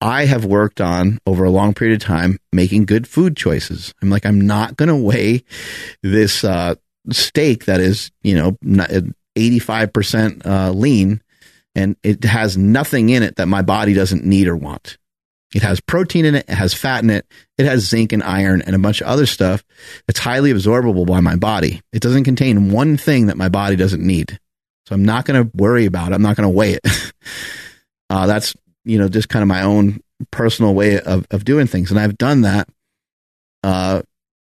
[0.02, 3.94] I have worked on over a long period of time making good food choices.
[4.02, 5.44] I'm like, I'm not going to weigh
[6.02, 6.76] this, uh,
[7.10, 8.56] steak that is, you know,
[9.36, 11.20] eighty five percent uh, lean,
[11.74, 15.00] and it has nothing in it that my body doesn't need or want.
[15.54, 17.26] It has protein in it, it has fat in it,
[17.58, 19.64] it has zinc and iron and a bunch of other stuff
[20.08, 21.82] that's highly absorbable by my body.
[21.92, 24.40] It doesn't contain one thing that my body doesn't need.
[24.86, 26.16] So I'm not going to worry about it.
[26.16, 26.88] I'm not going to weigh it.
[28.10, 31.92] uh, that's, you know, just kind of my own personal way of, of doing things.
[31.92, 32.70] And I've done that
[33.64, 34.02] uh,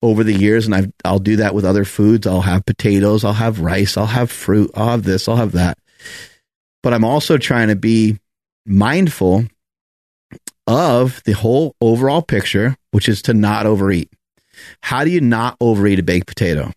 [0.02, 2.28] over the years, and I've, I'll do that with other foods.
[2.28, 5.78] I'll have potatoes, I'll have rice, I'll have fruit, I'll have this, I'll have that.
[6.84, 8.20] But I'm also trying to be
[8.66, 9.46] mindful
[10.70, 14.14] of the whole overall picture, which is to not overeat.
[14.82, 16.72] How do you not overeat a baked potato?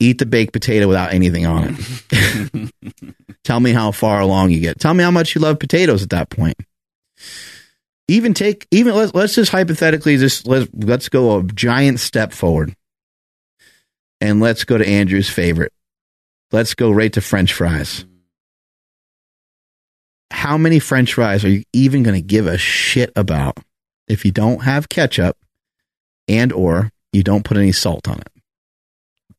[0.00, 2.72] Eat the baked potato without anything on it.
[3.44, 4.80] Tell me how far along you get.
[4.80, 6.56] Tell me how much you love potatoes at that point.
[8.08, 12.74] Even take even let's let's just hypothetically just let's let's go a giant step forward.
[14.22, 15.72] And let's go to Andrew's favorite.
[16.52, 18.06] Let's go right to French fries
[20.34, 23.58] how many french fries are you even going to give a shit about
[24.08, 25.36] if you don't have ketchup
[26.28, 28.28] and or you don't put any salt on it?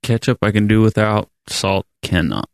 [0.01, 2.49] Ketchup I can do without, salt cannot.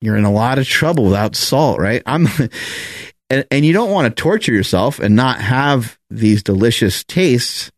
[0.00, 2.02] You're in a lot of trouble without salt, right?
[2.06, 2.26] I'm
[3.30, 7.70] and, and you don't want to torture yourself and not have these delicious tastes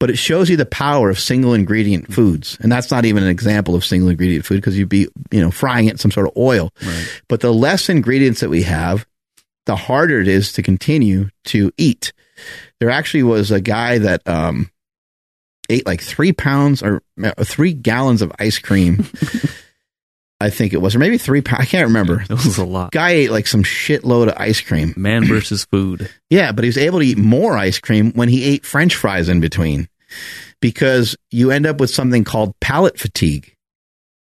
[0.00, 2.56] but it shows you the power of single ingredient foods.
[2.60, 5.50] And that's not even an example of single ingredient food because you'd be, you know,
[5.50, 6.70] frying it in some sort of oil.
[6.84, 7.22] Right.
[7.28, 9.06] But the less ingredients that we have,
[9.68, 12.14] the harder it is to continue to eat.
[12.80, 14.70] There actually was a guy that um,
[15.68, 19.06] ate like three pounds or uh, three gallons of ice cream.
[20.40, 21.62] I think it was, or maybe three pounds.
[21.62, 22.22] I can't remember.
[22.22, 22.92] It was a lot.
[22.92, 24.94] Guy ate like some shitload of ice cream.
[24.96, 26.08] Man versus food.
[26.30, 29.28] yeah, but he was able to eat more ice cream when he ate French fries
[29.28, 29.86] in between,
[30.62, 33.54] because you end up with something called palate fatigue.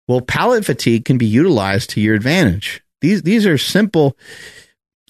[0.07, 2.83] Well, palate fatigue can be utilized to your advantage.
[3.01, 4.15] These these are simple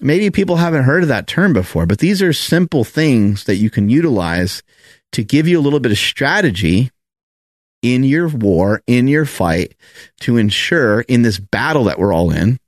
[0.00, 3.70] maybe people haven't heard of that term before, but these are simple things that you
[3.70, 4.62] can utilize
[5.12, 6.90] to give you a little bit of strategy
[7.82, 9.74] in your war, in your fight,
[10.20, 12.58] to ensure in this battle that we're all in,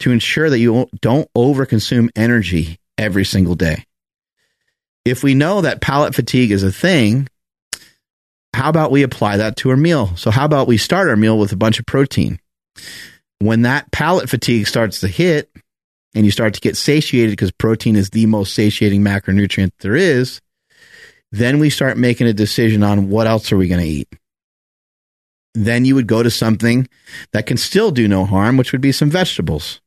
[0.00, 3.84] to ensure that you don't overconsume energy every single day.
[5.04, 7.28] If we know that palate fatigue is a thing,
[8.54, 10.16] how about we apply that to our meal?
[10.16, 12.40] So, how about we start our meal with a bunch of protein?
[13.38, 15.50] When that palate fatigue starts to hit,
[16.14, 20.40] and you start to get satiated because protein is the most satiating macronutrient there is,
[21.30, 24.08] then we start making a decision on what else are we going to eat.
[25.54, 26.88] Then you would go to something
[27.32, 29.80] that can still do no harm, which would be some vegetables.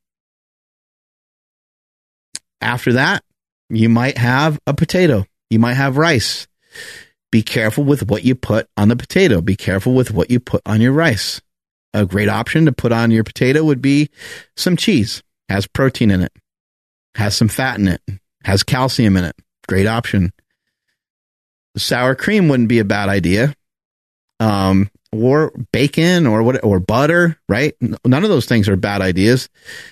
[2.60, 3.24] After that,
[3.68, 5.24] you might have a potato.
[5.50, 6.46] You might have rice.
[7.30, 9.40] Be careful with what you put on the potato.
[9.40, 11.40] Be careful with what you put on your rice.
[11.94, 14.10] A great option to put on your potato would be
[14.56, 16.32] some cheese has protein in it,
[17.14, 18.00] has some fat in it,
[18.44, 19.36] has calcium in it.
[19.68, 20.32] Great option.
[21.76, 23.54] Sour cream wouldn't be a bad idea.
[24.40, 27.74] Um, or bacon or what or butter, right?
[27.80, 29.48] None of those things are bad ideas.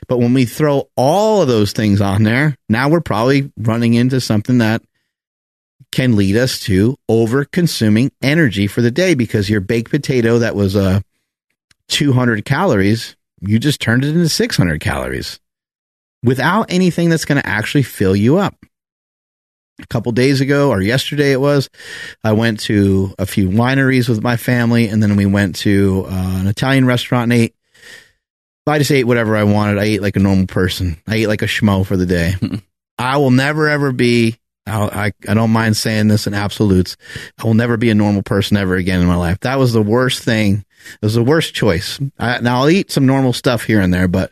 [0.09, 4.21] But when we throw all of those things on there, now we're probably running into
[4.21, 4.83] something that
[5.93, 10.55] can lead us to over consuming energy for the day because your baked potato that
[10.55, 11.01] was uh
[11.89, 15.41] 200 calories, you just turned it into 600 calories
[16.23, 18.55] without anything that's going to actually fill you up.
[19.81, 21.71] A couple days ago, or yesterday it was,
[22.23, 26.39] I went to a few wineries with my family, and then we went to uh,
[26.41, 27.55] an Italian restaurant and ate.
[28.67, 29.79] I just ate whatever I wanted.
[29.79, 30.97] I ate like a normal person.
[31.09, 32.35] I ate like a schmo for the day.
[32.99, 34.37] I will never ever be.
[34.67, 36.97] I, I don't mind saying this in absolutes.
[37.39, 39.41] I will never be a normal person ever again in my life.
[39.41, 40.65] That was the worst thing.
[40.95, 41.99] It was the worst choice.
[42.19, 44.31] I, now I'll eat some normal stuff here and there, but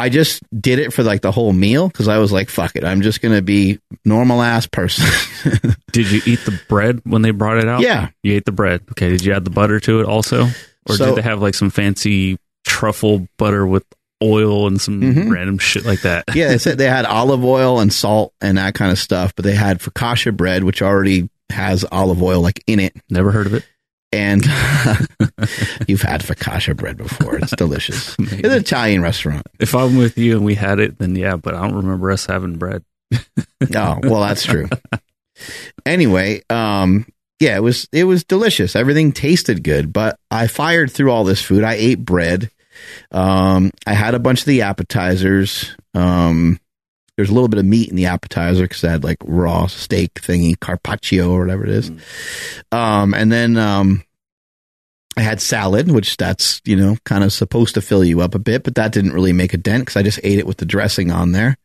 [0.00, 2.84] I just did it for like the whole meal because I was like, fuck it.
[2.84, 5.06] I'm just going to be normal ass person.
[5.92, 7.82] did you eat the bread when they brought it out?
[7.82, 8.08] Yeah.
[8.22, 8.82] You ate the bread.
[8.92, 9.10] Okay.
[9.10, 10.46] Did you add the butter to it also?
[10.88, 13.84] Or so, did they have like some fancy truffle butter with
[14.22, 15.30] oil and some mm-hmm.
[15.30, 16.24] random shit like that?
[16.34, 16.48] yeah.
[16.48, 19.54] They said they had olive oil and salt and that kind of stuff, but they
[19.54, 22.96] had focaccia bread, which already has olive oil like in it.
[23.10, 23.66] Never heard of it.
[24.12, 24.44] And
[25.86, 27.36] you've had focaccia bread before.
[27.36, 28.16] It's delicious.
[28.18, 29.46] it's an Italian restaurant.
[29.60, 32.26] If I'm with you and we had it, then yeah, but I don't remember us
[32.26, 32.84] having bread.
[33.14, 34.68] oh, well, that's true.
[35.86, 37.06] Anyway, um,
[37.38, 38.76] yeah, it was it was delicious.
[38.76, 41.64] Everything tasted good, but I fired through all this food.
[41.64, 42.50] I ate bread.
[43.10, 45.74] Um, I had a bunch of the appetizers.
[45.94, 46.60] Um,
[47.20, 50.14] there's a little bit of meat in the appetizer because I had like raw steak
[50.14, 51.90] thingy, carpaccio or whatever it is.
[51.90, 52.74] Mm.
[52.74, 54.02] Um, and then um,
[55.18, 58.38] I had salad, which that's, you know, kind of supposed to fill you up a
[58.38, 60.64] bit, but that didn't really make a dent because I just ate it with the
[60.64, 61.58] dressing on there.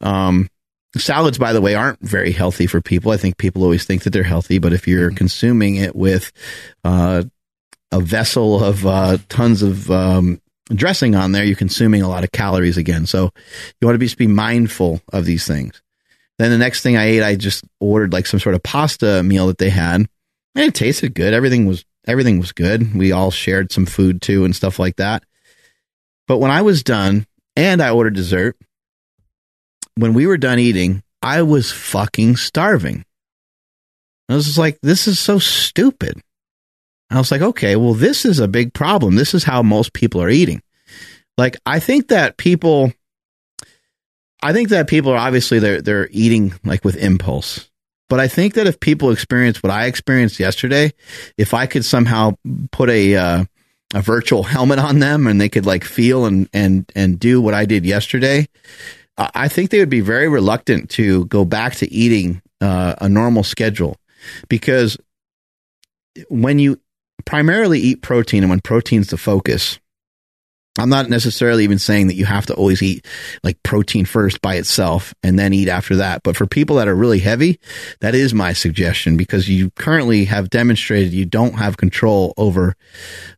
[0.00, 0.48] Um,
[0.96, 3.10] salads, by the way, aren't very healthy for people.
[3.10, 6.30] I think people always think that they're healthy, but if you're consuming it with
[6.84, 7.24] uh,
[7.90, 12.32] a vessel of uh, tons of um, dressing on there, you're consuming a lot of
[12.32, 13.06] calories again.
[13.06, 13.30] So
[13.80, 15.82] you want to be, just be mindful of these things.
[16.38, 19.48] Then the next thing I ate, I just ordered like some sort of pasta meal
[19.48, 20.06] that they had.
[20.54, 21.34] And it tasted good.
[21.34, 22.94] Everything was everything was good.
[22.94, 25.24] We all shared some food too and stuff like that.
[26.26, 27.26] But when I was done
[27.56, 28.56] and I ordered dessert,
[29.96, 33.04] when we were done eating, I was fucking starving.
[34.28, 36.22] I was just like, this is so stupid.
[37.10, 39.14] I was like, okay, well, this is a big problem.
[39.14, 40.62] This is how most people are eating.
[41.36, 42.92] Like, I think that people
[44.42, 47.68] I think that people are obviously they're they're eating like with impulse.
[48.08, 50.92] But I think that if people experience what I experienced yesterday,
[51.36, 52.36] if I could somehow
[52.70, 53.44] put a uh,
[53.94, 57.54] a virtual helmet on them and they could like feel and and and do what
[57.54, 58.48] I did yesterday,
[59.16, 63.42] I think they would be very reluctant to go back to eating uh, a normal
[63.42, 63.96] schedule
[64.48, 64.96] because
[66.28, 66.80] when you
[67.28, 69.78] primarily eat protein and when protein's the focus,
[70.78, 73.04] I'm not necessarily even saying that you have to always eat
[73.44, 76.22] like protein first by itself and then eat after that.
[76.22, 77.60] But for people that are really heavy,
[78.00, 82.74] that is my suggestion because you currently have demonstrated you don't have control over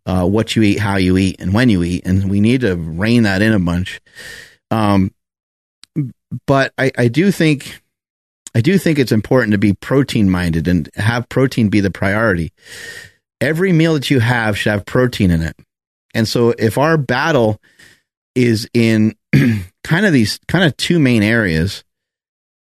[0.07, 2.07] uh, what you eat, how you eat, and when you eat.
[2.07, 4.01] And we need to rein that in a bunch.
[4.71, 5.13] Um,
[6.47, 7.83] but I, I do think.
[8.53, 12.53] I do think it's important to be protein minded and have protein be the priority.
[13.41, 15.57] Every meal that you have should have protein in it
[16.15, 17.61] and so if our battle
[18.35, 19.15] is in
[19.85, 21.85] kind of these kind of two main areas,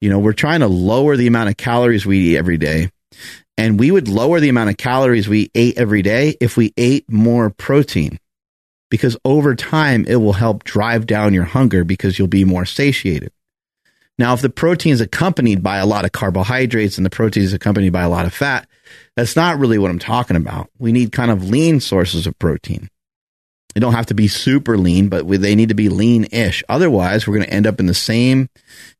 [0.00, 2.90] you know, we're trying to lower the amount of calories we eat every day.
[3.56, 7.10] And we would lower the amount of calories we ate every day if we ate
[7.10, 8.18] more protein.
[8.90, 13.32] Because over time, it will help drive down your hunger because you'll be more satiated.
[14.16, 17.52] Now, if the protein is accompanied by a lot of carbohydrates and the protein is
[17.52, 18.68] accompanied by a lot of fat,
[19.16, 20.70] that's not really what I'm talking about.
[20.78, 22.88] We need kind of lean sources of protein.
[23.74, 26.64] They don't have to be super lean, but they need to be lean ish.
[26.68, 28.48] Otherwise, we're going to end up in the same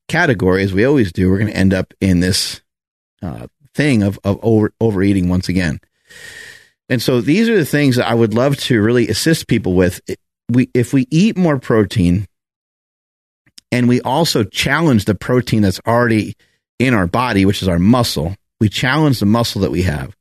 [0.08, 1.30] category as we always do.
[1.30, 2.62] We're going to end up in this
[3.22, 5.80] uh, thing of, of over, overeating once again.
[6.88, 10.00] And so these are the things that I would love to really assist people with.
[10.48, 12.26] We, if we eat more protein
[13.70, 16.36] and we also challenge the protein that's already
[16.78, 20.16] in our body, which is our muscle, we challenge the muscle that we have.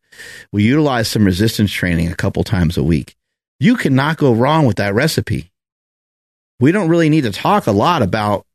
[0.52, 3.18] We utilize some resistance training a couple times a week
[3.60, 5.52] you cannot go wrong with that recipe.
[6.60, 8.46] We don't really need to talk a lot about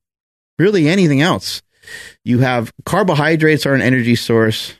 [0.58, 1.62] really anything else.
[2.24, 4.74] You have carbohydrates are an energy source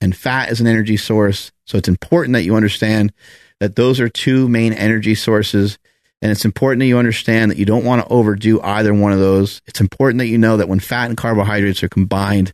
[0.00, 1.52] and fat is an energy source.
[1.66, 3.12] So it's important that you understand
[3.60, 5.78] that those are two main energy sources.
[6.22, 9.18] And it's important that you understand that you don't want to overdo either one of
[9.18, 9.60] those.
[9.66, 12.52] It's important that you know that when fat and carbohydrates are combined,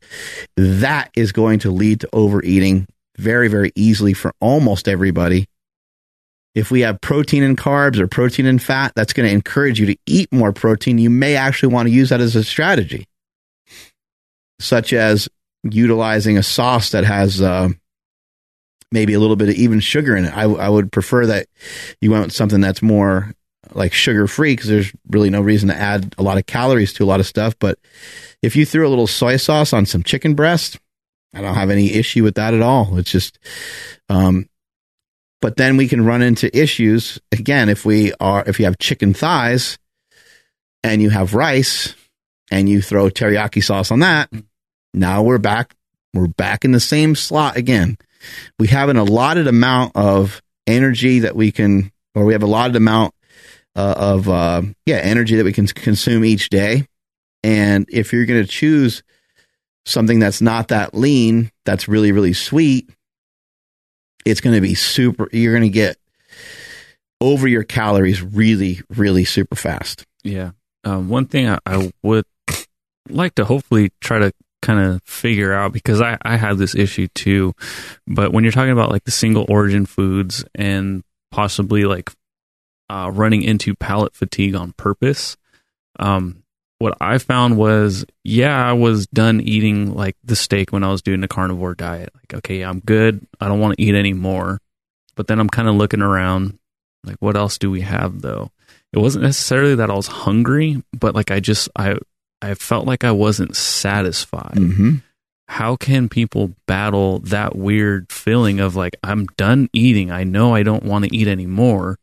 [0.57, 2.87] that is going to lead to overeating
[3.19, 5.47] very, very easily for almost everybody.
[6.55, 9.87] If we have protein and carbs or protein and fat, that's going to encourage you
[9.87, 10.97] to eat more protein.
[10.97, 13.07] You may actually want to use that as a strategy,
[14.59, 15.29] such as
[15.63, 17.69] utilizing a sauce that has uh,
[18.91, 20.37] maybe a little bit of even sugar in it.
[20.37, 21.49] I, I would prefer that
[22.01, 23.35] you went with something that's more
[23.75, 27.05] like sugar free because there's really no reason to add a lot of calories to
[27.05, 27.59] a lot of stuff.
[27.59, 27.79] But
[28.43, 30.79] if you threw a little soy sauce on some chicken breast,
[31.35, 32.99] I don't have any issue with that at all.
[32.99, 33.39] It's just,
[34.09, 34.49] um,
[35.41, 39.15] but then we can run into issues again if we are if you have chicken
[39.15, 39.79] thighs
[40.83, 41.95] and you have rice
[42.51, 44.31] and you throw teriyaki sauce on that.
[44.95, 45.77] Now we're back
[46.15, 47.99] we're back in the same slot again.
[48.59, 52.75] We have an allotted amount of energy that we can or we have a allotted
[52.77, 53.15] amount
[53.77, 56.87] uh, of uh, yeah energy that we can consume each day.
[57.43, 59.03] And if you're going to choose
[59.87, 62.91] something that's not that lean, that's really really sweet,
[64.25, 65.29] it's going to be super.
[65.33, 65.97] You're going to get
[67.21, 70.05] over your calories really, really super fast.
[70.23, 70.53] Yeah.
[70.85, 72.25] Um, one thing I, I, would
[73.09, 77.09] like to hopefully try to kind of figure out because I, I have this issue
[77.15, 77.55] too.
[78.07, 82.13] But when you're talking about like the single origin foods and possibly like
[82.89, 85.37] uh, running into palate fatigue on purpose,
[85.99, 86.43] um,
[86.79, 91.03] what I found was, yeah, I was done eating like the steak when I was
[91.03, 92.11] doing the carnivore diet.
[92.15, 93.27] Like, okay, I'm good.
[93.41, 94.61] I don't want to eat anymore.
[95.17, 96.57] But then I'm kind of looking around,
[97.03, 98.53] like, what else do we have though?
[98.93, 101.97] It wasn't necessarily that I was hungry, but like I just I
[102.41, 104.55] I felt like I wasn't satisfied.
[104.55, 104.95] Mm-hmm.
[105.49, 110.11] how can people battle that weird feeling of like I'm done eating.
[110.13, 111.99] I know I don't want to eat anymore,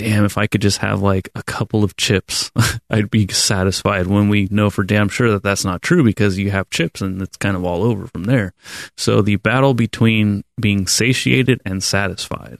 [0.00, 2.50] damn, if I could just have like a couple of chips,
[2.90, 4.06] I'd be satisfied.
[4.06, 7.20] When we know for damn sure that that's not true because you have chips and
[7.20, 8.54] it's kind of all over from there.
[8.96, 12.56] So the battle between being satiated and satisfied.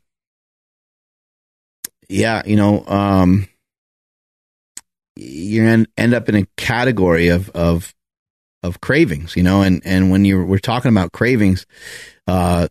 [2.10, 3.48] Yeah, you know, um,
[5.16, 7.94] you're gonna end up in a category of of
[8.62, 11.64] of cravings, you know, and and when you we're talking about cravings,
[12.26, 12.68] uh,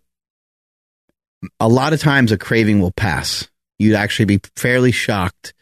[1.60, 3.50] a lot of times a craving will pass.
[3.80, 5.54] You'd actually be fairly shocked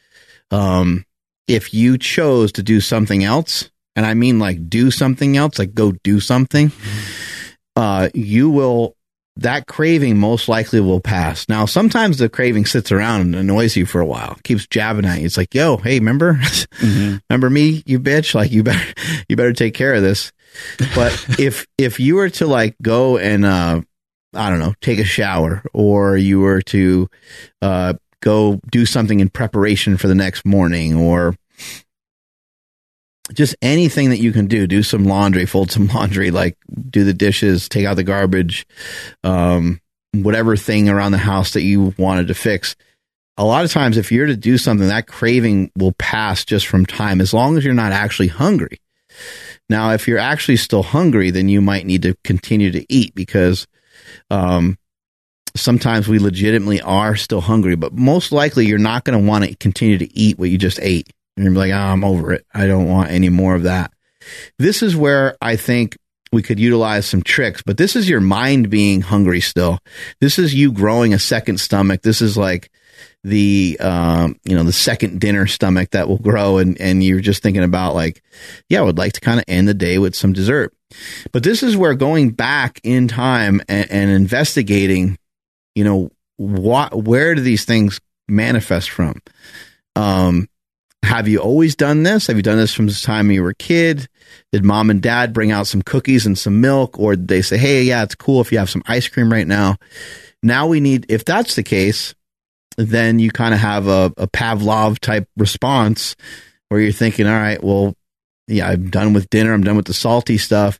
[0.51, 1.05] um,
[1.47, 5.73] if you chose to do something else, and I mean like do something else, like
[5.73, 6.71] go do something.
[7.75, 8.97] Uh, you will
[9.37, 11.47] that craving most likely will pass.
[11.47, 15.19] Now, sometimes the craving sits around and annoys you for a while, keeps jabbing at
[15.19, 15.25] you.
[15.25, 17.17] It's like, yo, hey, remember, mm-hmm.
[17.29, 18.33] remember me, you bitch?
[18.33, 18.93] Like, you better,
[19.29, 20.31] you better take care of this.
[20.95, 23.81] But if, if you were to like go and, uh,
[24.33, 27.07] I don't know, take a shower or you were to,
[27.61, 31.35] uh, go do something in preparation for the next morning or,
[33.33, 34.67] just anything that you can do.
[34.67, 36.57] Do some laundry fold some laundry like
[36.89, 38.65] do the dishes take out the garbage
[39.23, 39.79] um,
[40.13, 42.75] whatever thing around the house that you wanted to fix.
[43.37, 46.85] A lot of times if you're to do something that craving will pass just from
[46.85, 48.79] time as long as you're not actually hungry.
[49.69, 53.67] Now if you're actually still hungry then you might need to continue to eat because
[54.29, 54.77] um,
[55.57, 59.55] sometimes we legitimately are still hungry but most likely you're not going to want to
[59.55, 62.45] continue to eat what you just ate and you're like, oh, I'm over it.
[62.53, 63.93] I don't want any more of that.
[64.57, 65.95] This is where I think
[66.31, 69.79] we could utilize some tricks, but this is your mind being hungry still.
[70.19, 72.01] This is you growing a second stomach.
[72.01, 72.69] This is like
[73.23, 77.43] the um, you know the second dinner stomach that will grow, and and you're just
[77.43, 78.21] thinking about like,
[78.67, 80.73] yeah, I would like to kind of end the day with some dessert.
[81.31, 85.17] But this is where going back in time and, and investigating,
[85.77, 89.21] you know, what where do these things manifest from?
[89.95, 90.49] Um,
[91.03, 92.25] have you always done this?
[92.25, 94.07] Have you done this from the time you were a kid?
[94.51, 96.99] Did mom and dad bring out some cookies and some milk?
[96.99, 99.45] Or did they say, hey, yeah, it's cool if you have some ice cream right
[99.45, 99.77] now?
[100.41, 102.15] Now we need, if that's the case,
[102.77, 106.15] then you kind of have a, a Pavlov type response
[106.69, 107.93] where you're thinking, all right, well,
[108.47, 109.53] yeah, I'm done with dinner.
[109.53, 110.79] I'm done with the salty stuff.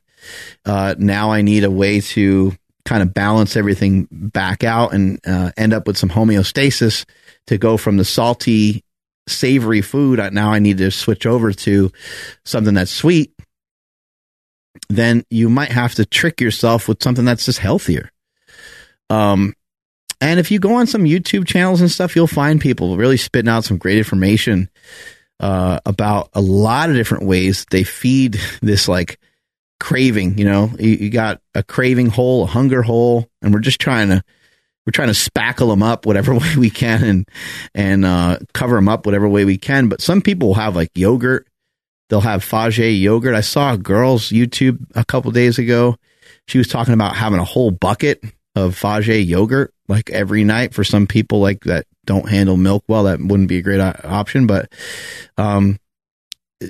[0.64, 2.52] Uh, now I need a way to
[2.84, 7.04] kind of balance everything back out and uh, end up with some homeostasis
[7.46, 8.82] to go from the salty
[9.26, 10.18] savory food.
[10.32, 11.92] Now I need to switch over to
[12.44, 13.32] something that's sweet.
[14.88, 18.10] Then you might have to trick yourself with something that's just healthier.
[19.10, 19.54] Um,
[20.20, 23.48] and if you go on some YouTube channels and stuff, you'll find people really spitting
[23.48, 24.68] out some great information
[25.40, 29.18] uh, about a lot of different ways they feed this like
[29.80, 30.38] craving.
[30.38, 34.08] You know, you, you got a craving hole, a hunger hole, and we're just trying
[34.08, 34.22] to
[34.86, 37.28] we're trying to spackle them up whatever way we can and
[37.74, 39.88] and uh, cover them up whatever way we can.
[39.88, 41.46] But some people will have like yogurt.
[42.08, 43.34] They'll have Fage yogurt.
[43.34, 45.96] I saw a girl's YouTube a couple days ago.
[46.46, 48.24] She was talking about having a whole bucket
[48.54, 53.04] of Fage yogurt like every night for some people like that don't handle milk well.
[53.04, 54.72] That wouldn't be a great option, but
[55.36, 55.78] um,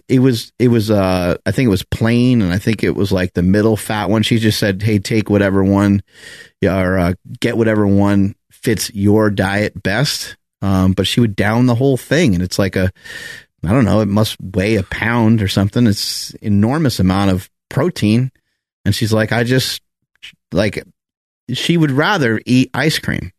[0.09, 3.11] it was it was uh I think it was plain and I think it was
[3.11, 4.23] like the middle fat one.
[4.23, 6.03] She just said, "Hey, take whatever one
[6.63, 11.75] or uh, get whatever one fits your diet best." Um, but she would down the
[11.75, 12.93] whole thing, and it's like a
[13.65, 15.87] I don't know, it must weigh a pound or something.
[15.87, 18.31] It's enormous amount of protein,
[18.85, 19.81] and she's like, I just
[20.53, 20.85] like
[21.53, 23.33] she would rather eat ice cream,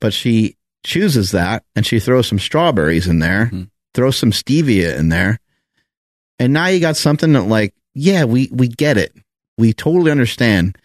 [0.00, 3.64] but she chooses that, and she throws some strawberries in there, mm-hmm.
[3.94, 5.40] throws some stevia in there
[6.38, 9.12] and now you got something that like, yeah, we, we get it.
[9.56, 10.78] We totally understand.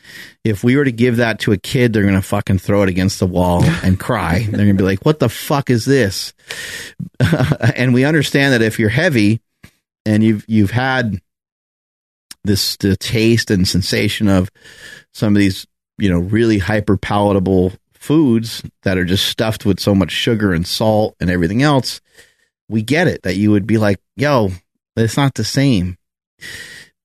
[0.43, 2.89] If we were to give that to a kid, they're going to fucking throw it
[2.89, 4.39] against the wall and cry.
[4.39, 6.33] they're going to be like, what the fuck is this?
[7.75, 9.41] and we understand that if you're heavy
[10.05, 11.19] and you've, you've had
[12.43, 14.49] this, the taste and sensation of
[15.13, 15.67] some of these,
[15.99, 20.67] you know, really hyper palatable foods that are just stuffed with so much sugar and
[20.67, 22.01] salt and everything else,
[22.67, 24.49] we get it that you would be like, yo,
[24.95, 25.97] it's not the same.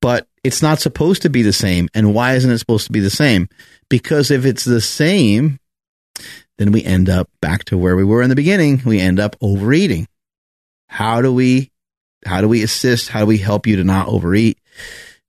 [0.01, 1.89] But it's not supposed to be the same.
[1.95, 3.49] And why isn't it supposed to be the same?
[3.89, 5.59] Because if it's the same,
[6.59, 8.83] then we end up back to where we were in the beginning.
[8.85, 10.07] We end up overeating.
[10.89, 11.71] How do we
[12.25, 13.09] how do we assist?
[13.09, 14.59] How do we help you to not overeat?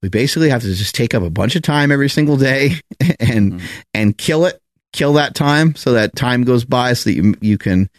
[0.02, 2.76] We basically have to just take up a bunch of time every single day
[3.20, 3.66] and mm-hmm.
[3.94, 4.62] and kill it,
[4.94, 7.90] kill that time so that time goes by so that you you can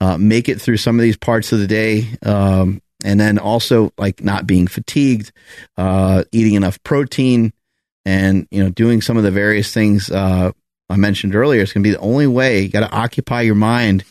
[0.00, 3.92] uh, make it through some of these parts of the day um, and then also
[3.98, 5.32] like not being fatigued,
[5.76, 7.52] uh, eating enough protein,
[8.04, 10.52] and you know doing some of the various things uh,
[10.90, 12.62] I mentioned earlier is going to be the only way.
[12.62, 14.04] You got to occupy your mind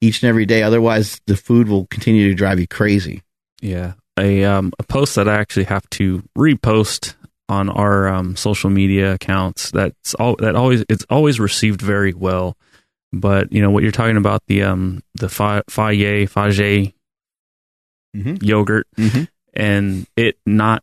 [0.00, 0.62] each and every day.
[0.62, 3.22] Otherwise, the food will continue to drive you crazy.
[3.60, 7.14] Yeah, a um, a post that I actually have to repost
[7.48, 9.70] on our um, social media accounts.
[9.70, 10.36] That's all.
[10.36, 12.56] That always it's always received very well.
[13.12, 16.93] But you know what you're talking about the um the Faye Fage
[18.14, 18.36] mm-hmm.
[18.40, 19.24] yogurt mm-hmm.
[19.54, 20.82] and it not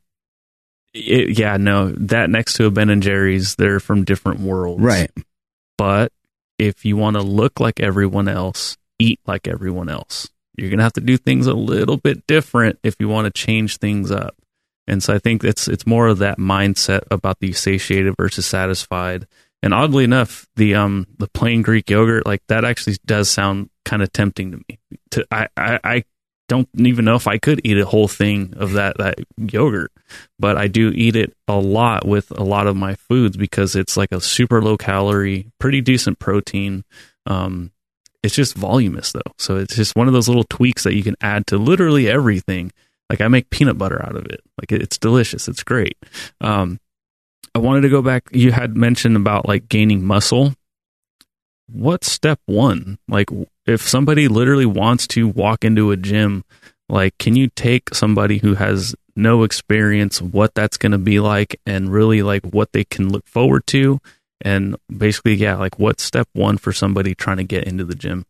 [0.93, 4.81] it, yeah no that next to a Ben and Jerry's they're from different worlds.
[4.81, 5.11] Right.
[5.77, 6.11] But
[6.59, 10.29] if you want to look like everyone else eat like everyone else.
[10.55, 13.77] You're gonna have to do things a little bit different if you want to change
[13.77, 14.35] things up.
[14.87, 19.27] And so I think it's it's more of that mindset about the satiated versus satisfied.
[19.63, 24.01] And oddly enough the um the plain Greek yogurt like that actually does sound kind
[24.01, 24.79] of tempting to me.
[25.11, 26.03] To I, I, I
[26.51, 29.89] don't even know if I could eat a whole thing of that that yogurt,
[30.37, 33.95] but I do eat it a lot with a lot of my foods because it's
[33.95, 36.83] like a super low calorie, pretty decent protein.
[37.25, 37.71] Um,
[38.21, 41.15] it's just voluminous though, so it's just one of those little tweaks that you can
[41.21, 42.73] add to literally everything.
[43.09, 44.41] Like I make peanut butter out of it.
[44.59, 45.47] Like it's delicious.
[45.47, 45.95] It's great.
[46.41, 46.81] Um,
[47.55, 48.23] I wanted to go back.
[48.33, 50.53] You had mentioned about like gaining muscle.
[51.69, 52.97] What's step one?
[53.07, 53.29] Like
[53.65, 56.43] if somebody literally wants to walk into a gym,
[56.89, 61.59] like, can you take somebody who has no experience, what that's going to be like,
[61.65, 63.99] and really like what they can look forward to?
[64.41, 68.25] And basically, yeah, like what's step one for somebody trying to get into the gym?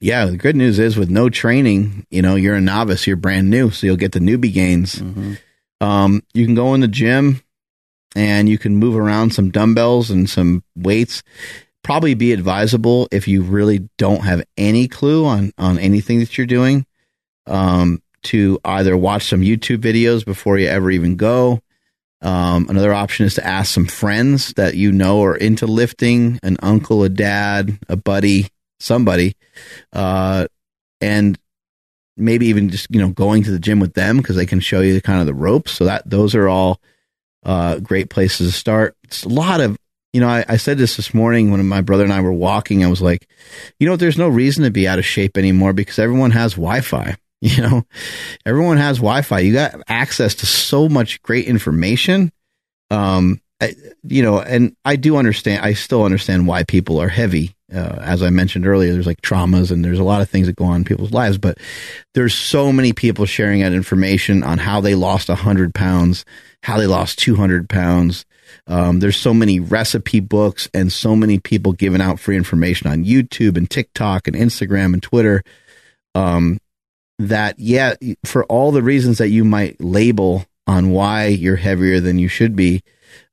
[0.00, 3.48] Yeah, the good news is with no training, you know, you're a novice, you're brand
[3.48, 4.96] new, so you'll get the newbie gains.
[4.96, 5.34] Mm-hmm.
[5.80, 7.42] Um, you can go in the gym
[8.14, 11.22] and you can move around some dumbbells and some weights
[11.84, 16.46] probably be advisable if you really don't have any clue on on anything that you're
[16.46, 16.84] doing
[17.46, 21.60] um, to either watch some YouTube videos before you ever even go.
[22.22, 26.56] Um, another option is to ask some friends that you know are into lifting, an
[26.62, 28.48] uncle, a dad, a buddy,
[28.80, 29.36] somebody,
[29.92, 30.46] uh,
[31.02, 31.38] and
[32.16, 34.80] maybe even just you know going to the gym with them because they can show
[34.80, 35.72] you kind of the ropes.
[35.72, 36.80] So that those are all
[37.44, 38.96] uh, great places to start.
[39.04, 39.76] It's a lot of
[40.14, 42.84] you know, I, I, said this this morning when my brother and I were walking.
[42.84, 43.28] I was like,
[43.80, 47.16] you know, there's no reason to be out of shape anymore because everyone has Wi-Fi.
[47.40, 47.84] You know,
[48.46, 49.40] everyone has Wi-Fi.
[49.40, 52.32] You got access to so much great information.
[52.90, 55.62] Um, I, you know, and I do understand.
[55.62, 57.54] I still understand why people are heavy.
[57.70, 60.56] Uh, as I mentioned earlier, there's like traumas and there's a lot of things that
[60.56, 61.36] go on in people's lives.
[61.36, 61.58] But
[62.14, 66.24] there's so many people sharing that information on how they lost hundred pounds,
[66.62, 68.24] how they lost 200 pounds,
[68.66, 73.04] um, there's so many recipe books and so many people giving out free information on
[73.04, 75.42] YouTube and TikTok and Instagram and Twitter.
[76.14, 76.58] Um,
[77.18, 77.94] that yeah,
[78.24, 82.56] for all the reasons that you might label on why you're heavier than you should
[82.56, 82.82] be,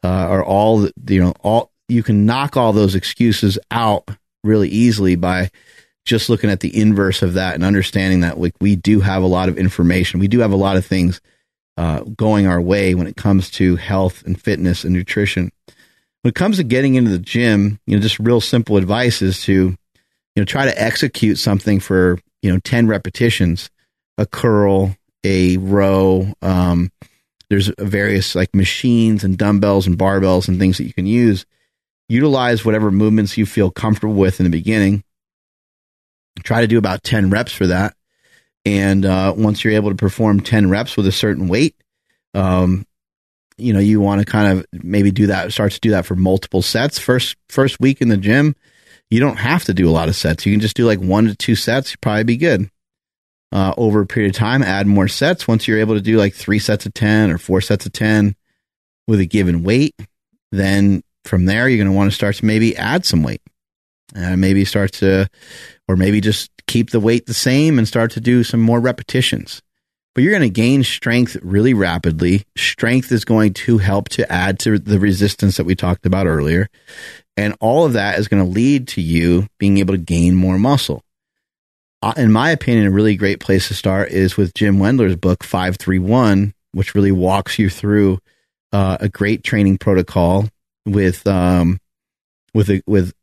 [0.04, 4.10] uh, are all you know all you can knock all those excuses out
[4.44, 5.50] really easily by
[6.06, 9.28] just looking at the inverse of that and understanding that like we do have a
[9.28, 11.22] lot of information, we do have a lot of things
[11.78, 15.52] uh, going our way when it comes to health and fitness and nutrition.
[16.22, 19.42] When it comes to getting into the gym, you know, just real simple advice is
[19.44, 19.78] to, you
[20.36, 23.70] know, try to execute something for, you know, 10 repetitions,
[24.18, 26.32] a curl, a row.
[26.42, 26.92] Um,
[27.50, 31.46] there's various like machines and dumbbells and barbells and things that you can use.
[32.08, 35.04] Utilize whatever movements you feel comfortable with in the beginning.
[36.44, 37.96] Try to do about 10 reps for that.
[38.66, 41.76] And uh, once you're able to perform 10 reps with a certain weight,
[42.34, 42.86] um,
[43.58, 46.16] you know, you want to kind of maybe do that, start to do that for
[46.16, 47.00] multiple sets.
[47.00, 48.56] First, first week in the gym,
[49.10, 50.46] you don't have to do a lot of sets.
[50.46, 51.96] You can just do like one to two sets.
[51.96, 52.70] Probably be good.
[53.52, 55.48] Uh, over a period of time, add more sets.
[55.48, 58.36] Once you're able to do like three sets of 10 or four sets of 10
[59.08, 59.96] with a given weight,
[60.52, 63.41] then from there, you're going to want to start to maybe add some weight
[64.16, 65.30] and maybe start to,
[65.88, 69.62] or maybe just keep the weight the same and start to do some more repetitions.
[70.14, 72.44] But you're going to gain strength really rapidly.
[72.58, 76.68] Strength is going to help to add to the resistance that we talked about earlier.
[77.38, 80.58] And all of that is going to lead to you being able to gain more
[80.58, 81.04] muscle.
[82.02, 85.44] Uh, in my opinion, a really great place to start is with Jim Wendler's book,
[85.44, 88.20] 531, which really walks you through
[88.74, 90.48] uh, a great training protocol
[90.86, 91.80] with um,
[92.54, 93.14] with a, with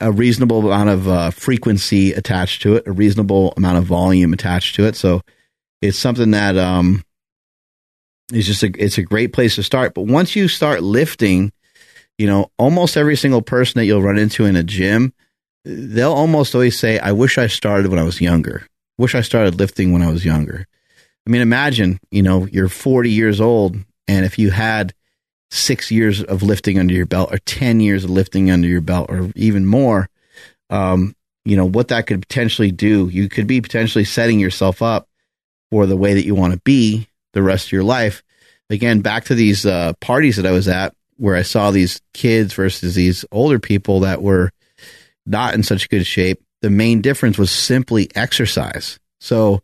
[0.00, 4.74] a reasonable amount of uh, frequency attached to it, a reasonable amount of volume attached
[4.76, 4.96] to it.
[4.96, 5.20] So
[5.82, 7.02] it's something that um,
[8.32, 9.94] is just a it's a great place to start.
[9.94, 11.52] But once you start lifting,
[12.18, 15.12] you know, almost every single person that you'll run into in a gym,
[15.64, 18.66] they'll almost always say, "I wish I started when I was younger.
[18.98, 20.66] Wish I started lifting when I was younger."
[21.26, 23.76] I mean, imagine, you know, you're 40 years old,
[24.08, 24.94] and if you had
[25.50, 29.10] six years of lifting under your belt or 10 years of lifting under your belt
[29.10, 30.08] or even more,
[30.70, 33.08] um, you know, what that could potentially do.
[33.08, 35.08] You could be potentially setting yourself up
[35.70, 38.22] for the way that you want to be the rest of your life.
[38.68, 42.54] Again, back to these uh, parties that I was at where I saw these kids
[42.54, 44.50] versus these older people that were
[45.26, 46.42] not in such good shape.
[46.62, 48.98] The main difference was simply exercise.
[49.20, 49.62] So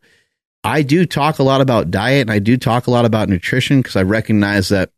[0.64, 3.80] I do talk a lot about diet and I do talk a lot about nutrition
[3.80, 4.90] because I recognize that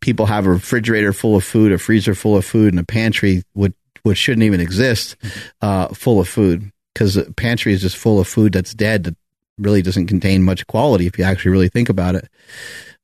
[0.00, 3.42] people have a refrigerator full of food, a freezer full of food, and a pantry
[3.52, 5.14] which which shouldn't even exist,
[5.60, 9.16] uh, full of food because the pantry is just full of food that's dead that
[9.58, 12.28] really doesn't contain much quality if you actually really think about it.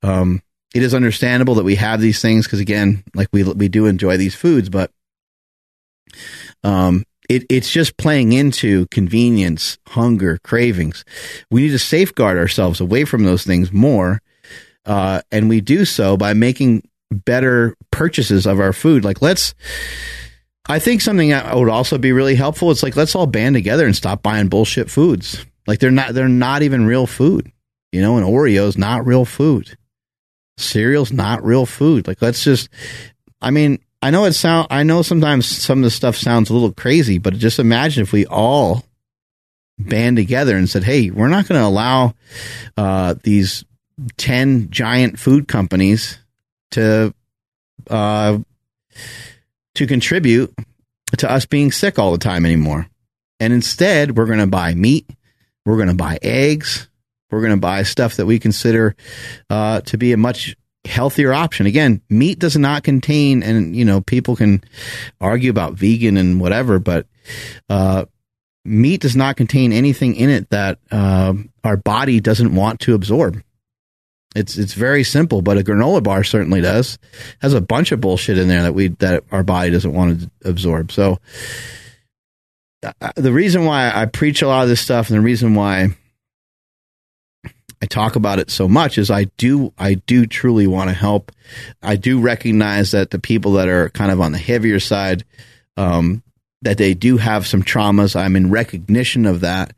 [0.02, 0.42] Um,
[0.74, 4.16] it is understandable that we have these things because again, like we we do enjoy
[4.16, 4.90] these foods, but
[6.64, 11.04] um, it, it's just playing into convenience, hunger, cravings.
[11.50, 14.20] We need to safeguard ourselves away from those things more.
[14.86, 19.04] Uh, and we do so by making better purchases of our food.
[19.04, 19.54] Like, let's,
[20.68, 22.70] I think something that would also be really helpful.
[22.70, 25.44] It's like, let's all band together and stop buying bullshit foods.
[25.66, 27.50] Like, they're not, they're not even real food,
[27.92, 29.76] you know, and Oreo's not real food.
[30.56, 32.06] Cereal's not real food.
[32.06, 32.68] Like, let's just,
[33.40, 34.68] I mean, I know it sound.
[34.70, 38.12] I know sometimes some of the stuff sounds a little crazy, but just imagine if
[38.12, 38.84] we all
[39.78, 42.14] band together and said, "Hey, we're not going to allow
[42.76, 43.64] uh, these
[44.16, 46.18] ten giant food companies
[46.72, 47.14] to
[47.88, 48.38] uh,
[49.74, 50.54] to contribute
[51.16, 52.86] to us being sick all the time anymore,
[53.40, 55.08] and instead we're going to buy meat,
[55.64, 56.88] we're going to buy eggs,
[57.30, 58.94] we're going to buy stuff that we consider
[59.50, 61.66] uh, to be a much healthier option.
[61.66, 64.62] Again, meat does not contain, and you know, people can
[65.20, 67.06] argue about vegan and whatever, but
[67.68, 68.06] uh,
[68.64, 71.34] meat does not contain anything in it that uh,
[71.64, 73.42] our body doesn't want to absorb.
[74.36, 76.98] It's it's very simple, but a granola bar certainly does.
[77.40, 80.30] Has a bunch of bullshit in there that we that our body doesn't want to
[80.44, 80.92] absorb.
[80.92, 81.18] So
[82.82, 85.88] uh, the reason why I preach a lot of this stuff, and the reason why
[87.80, 91.32] I talk about it so much is I do I do truly want to help.
[91.82, 95.24] I do recognize that the people that are kind of on the heavier side,
[95.76, 96.22] um,
[96.62, 98.14] that they do have some traumas.
[98.14, 99.72] I'm in recognition of that,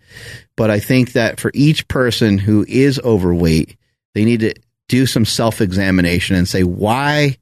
[0.56, 3.76] but I think that for each person who is overweight,
[4.14, 4.54] they need to
[4.88, 7.36] do some self examination and say why.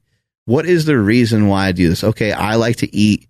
[0.45, 2.03] What is the reason why I do this?
[2.03, 3.27] Okay, I like to eat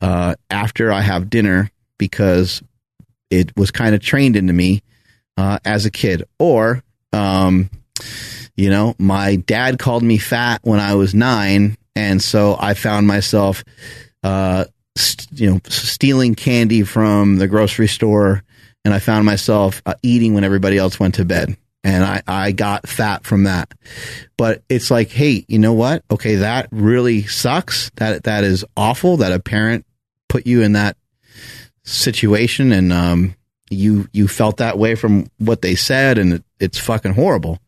[0.00, 2.62] uh, after I have dinner because
[3.30, 4.82] it was kind of trained into me
[5.36, 6.82] uh, as a kid, or
[7.12, 7.68] um,
[8.56, 13.06] you know, my dad called me fat when I was nine, and so I found
[13.06, 13.64] myself,
[14.22, 14.66] uh,
[14.96, 18.42] st- you know, stealing candy from the grocery store,
[18.84, 21.56] and I found myself uh, eating when everybody else went to bed.
[21.84, 23.74] And I, I got fat from that.
[24.36, 26.04] But it's like, hey, you know what?
[26.10, 27.90] Okay, that really sucks.
[27.96, 29.84] That that is awful that a parent
[30.28, 30.96] put you in that
[31.84, 33.34] situation and um
[33.70, 37.58] you you felt that way from what they said and it, it's fucking horrible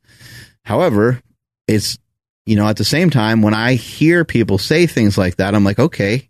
[0.64, 1.20] however
[1.66, 1.98] it's
[2.46, 5.64] you know at the same time when i hear people say things like that i'm
[5.64, 6.28] like okay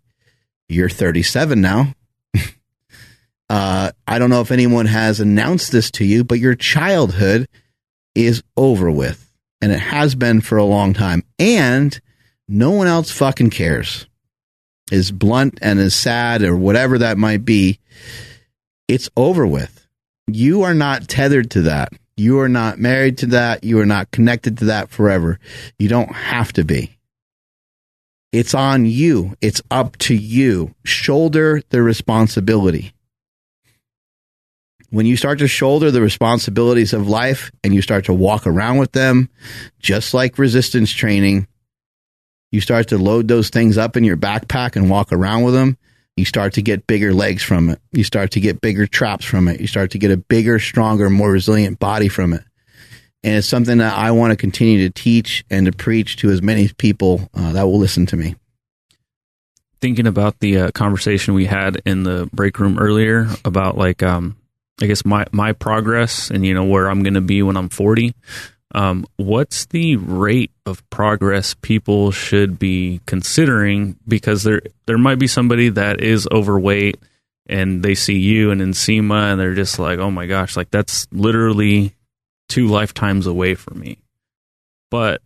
[0.67, 1.93] you're 37 now
[3.49, 7.47] uh, i don't know if anyone has announced this to you but your childhood
[8.15, 11.99] is over with and it has been for a long time and
[12.47, 14.07] no one else fucking cares
[14.91, 17.79] as blunt and as sad or whatever that might be
[18.87, 19.87] it's over with.
[20.27, 21.93] You are not tethered to that.
[22.17, 23.63] You are not married to that.
[23.63, 25.39] You are not connected to that forever.
[25.77, 26.97] You don't have to be.
[28.31, 29.35] It's on you.
[29.41, 30.75] It's up to you.
[30.83, 32.93] Shoulder the responsibility.
[34.95, 38.77] When you start to shoulder the responsibilities of life and you start to walk around
[38.77, 39.29] with them,
[39.79, 41.47] just like resistance training,
[42.51, 45.77] you start to load those things up in your backpack and walk around with them
[46.15, 47.79] you start to get bigger legs from it.
[47.91, 49.59] You start to get bigger traps from it.
[49.59, 52.43] You start to get a bigger, stronger, more resilient body from it.
[53.23, 56.41] And it's something that I want to continue to teach and to preach to as
[56.41, 58.35] many people uh, that will listen to me.
[59.81, 64.37] Thinking about the uh, conversation we had in the break room earlier about like, um,
[64.81, 67.69] I guess my, my progress and, you know, where I'm going to be when I'm
[67.69, 68.13] 40.
[68.73, 73.97] Um, what's the rate of progress people should be considering?
[74.05, 76.97] Because there there might be somebody that is overweight
[77.47, 81.07] and they see you and Nsima and they're just like, oh my gosh, like that's
[81.13, 81.95] literally
[82.49, 83.99] two lifetimes away from me.
[84.91, 85.21] But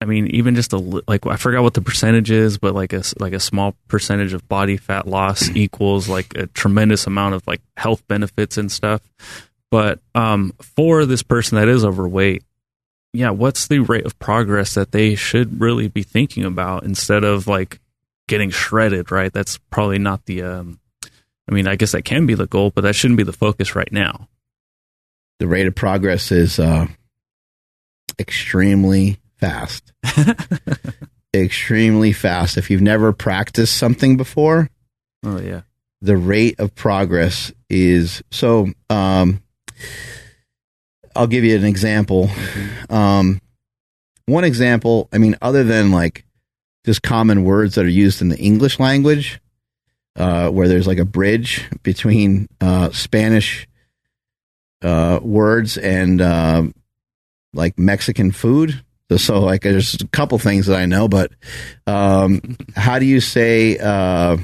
[0.00, 3.02] I mean, even just a like I forgot what the percentage is, but like a
[3.18, 7.60] like a small percentage of body fat loss equals like a tremendous amount of like
[7.76, 9.02] health benefits and stuff.
[9.70, 12.42] But um, for this person that is overweight,
[13.12, 17.46] yeah, what's the rate of progress that they should really be thinking about instead of
[17.46, 17.78] like
[18.26, 19.32] getting shredded, right?
[19.32, 20.80] That's probably not the um
[21.50, 23.74] I mean, I guess that can be the goal, but that shouldn't be the focus
[23.74, 24.28] right now.
[25.40, 26.86] The rate of progress is uh,
[28.20, 29.92] extremely fast.
[31.34, 32.56] extremely fast.
[32.56, 34.68] If you've never practiced something before,
[35.24, 35.62] Oh yeah.
[36.02, 39.42] the rate of progress is so um
[41.14, 42.30] I'll give you an example.
[42.88, 43.40] Um
[44.26, 46.24] one example, I mean other than like
[46.84, 49.40] just common words that are used in the English language
[50.16, 53.68] uh where there's like a bridge between uh Spanish
[54.82, 56.62] uh words and uh,
[57.52, 58.82] like Mexican food.
[59.18, 61.32] So, like there's a couple things that I know, but
[61.86, 62.40] um
[62.76, 64.36] how do you say uh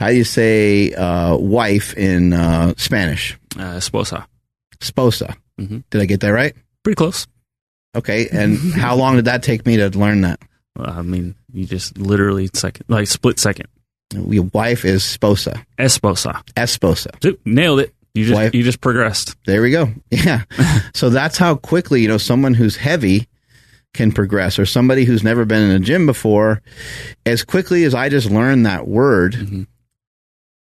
[0.00, 3.36] how do you say uh, wife in uh, Spanish?
[3.56, 4.26] Uh, esposa.
[4.80, 5.34] Sposa.
[5.60, 5.82] Mhm.
[5.90, 6.54] Did I get that right?
[6.84, 7.26] Pretty close.
[7.96, 8.28] Okay.
[8.30, 10.40] And how long did that take me to learn that?
[10.78, 13.66] Uh, I mean, you just literally second, like split second.
[14.14, 15.64] Your wife is sposa.
[15.78, 16.42] Esposa.
[16.56, 17.10] Esposa.
[17.44, 17.94] Nailed it.
[18.18, 19.36] You just you just progressed.
[19.46, 19.90] There we go.
[20.10, 20.42] Yeah.
[20.94, 23.28] so that's how quickly, you know, someone who's heavy
[23.94, 26.60] can progress or somebody who's never been in a gym before,
[27.24, 29.66] as quickly as I just learned that word, Mhm.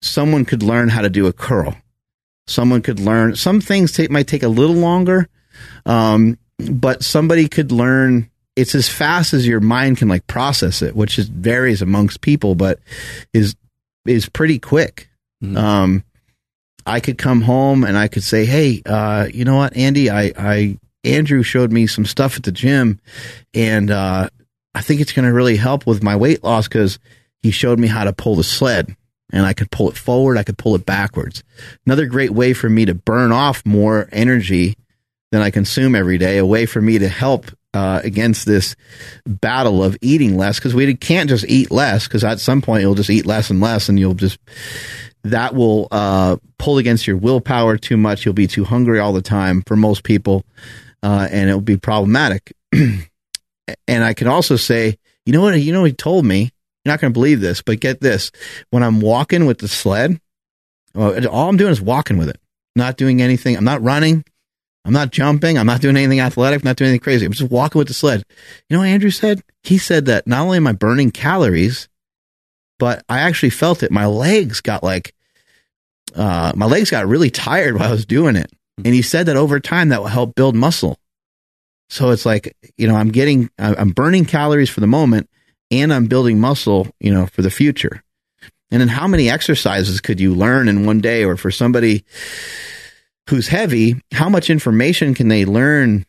[0.03, 1.77] someone could learn how to do a curl.
[2.47, 5.29] Someone could learn some things take, might take a little longer.
[5.85, 6.39] Um,
[6.71, 11.19] but somebody could learn it's as fast as your mind can like process it, which
[11.19, 12.81] is varies amongst people, but
[13.33, 13.55] is
[14.07, 15.09] is pretty quick.
[15.45, 15.57] Mhm.
[15.57, 16.05] Um,
[16.89, 20.11] I could come home and I could say, "Hey, uh, you know what, Andy?
[20.11, 22.99] I, I Andrew showed me some stuff at the gym,
[23.53, 24.31] and uh,
[24.75, 26.99] I think it's going to really help with my weight loss because
[27.43, 28.97] he showed me how to pull the sled,
[29.31, 31.45] and I could pull it forward, I could pull it backwards.
[31.85, 34.75] Another great way for me to burn off more energy
[35.31, 36.39] than I consume every day.
[36.39, 38.75] A way for me to help." Uh, against this
[39.27, 42.95] battle of eating less because we can't just eat less because at some point you'll
[42.95, 44.39] just eat less and less and you'll just
[45.25, 48.25] that will uh, pull against your willpower too much.
[48.25, 50.45] You'll be too hungry all the time for most people,
[51.03, 52.53] uh, and it will be problematic.
[52.73, 53.09] and
[53.89, 54.97] I can also say,
[55.27, 55.61] you know what?
[55.61, 56.51] You know, what he told me.
[56.85, 58.31] You're not going to believe this, but get this:
[58.71, 60.21] when I'm walking with the sled,
[60.95, 62.41] all I'm doing is walking with it,
[62.77, 63.57] not doing anything.
[63.57, 64.25] I'm not running.
[64.85, 65.59] I'm not jumping.
[65.59, 66.63] I'm not doing anything athletic.
[66.63, 67.27] I'm not doing anything crazy.
[67.27, 68.25] I'm just walking with the sled.
[68.69, 69.43] You know what Andrew said?
[69.63, 71.89] He said that not only am I burning calories,
[72.79, 73.91] but I actually felt it.
[73.91, 75.15] My legs got like,
[76.15, 78.51] uh, my legs got really tired while I was doing it.
[78.77, 80.99] And he said that over time that will help build muscle.
[81.91, 85.29] So it's like, you know, I'm getting, I'm burning calories for the moment
[85.71, 88.03] and I'm building muscle, you know, for the future.
[88.71, 91.25] And then how many exercises could you learn in one day?
[91.25, 92.05] Or for somebody
[93.29, 96.05] who's heavy, how much information can they learn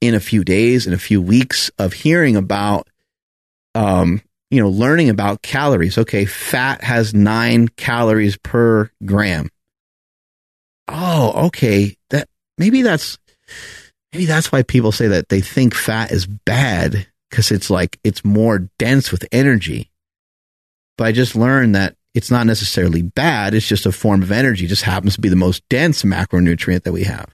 [0.00, 2.88] in a few days, in a few weeks of hearing about,
[3.74, 5.98] um, you know, learning about calories.
[5.98, 9.50] Okay, fat has nine calories per gram.
[10.88, 11.96] Oh, okay.
[12.10, 13.18] That maybe that's
[14.12, 18.24] maybe that's why people say that they think fat is bad because it's like it's
[18.24, 19.90] more dense with energy.
[20.96, 23.54] But I just learned that it's not necessarily bad.
[23.54, 24.64] It's just a form of energy.
[24.64, 27.32] It just happens to be the most dense macronutrient that we have.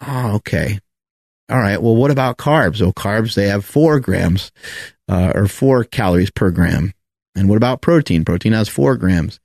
[0.00, 0.80] Oh, okay.
[1.50, 1.80] All right.
[1.80, 2.80] Well, what about carbs?
[2.80, 4.50] Well, carbs, they have four grams
[5.08, 6.92] uh, or four calories per gram.
[7.34, 8.24] And what about protein?
[8.24, 9.40] Protein has four grams.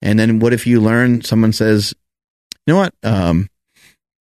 [0.00, 1.92] And then what if you learn, someone says,
[2.66, 2.94] you know what?
[3.02, 3.48] Um,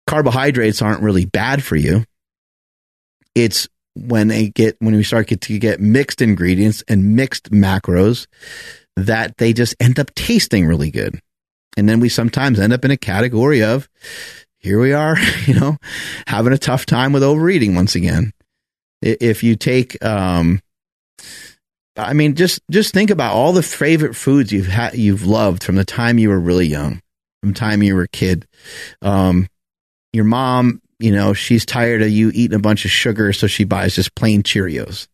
[0.07, 2.05] carbohydrates aren't really bad for you.
[3.35, 8.27] It's when they get, when we start get to get mixed ingredients and mixed macros
[8.97, 11.19] that they just end up tasting really good.
[11.77, 13.89] And then we sometimes end up in a category of,
[14.65, 15.77] here we are, you know,
[16.27, 18.33] having a tough time with overeating once again.
[19.03, 20.61] If you take, um,
[21.97, 25.77] I mean, just just think about all the favorite foods you've had, you've loved from
[25.77, 27.03] the time you were really young,
[27.43, 28.47] from the time you were a kid.
[29.03, 29.47] Um,
[30.15, 33.65] your mom, you know, she's tired of you eating a bunch of sugar, so she
[33.65, 35.07] buys just plain Cheerios,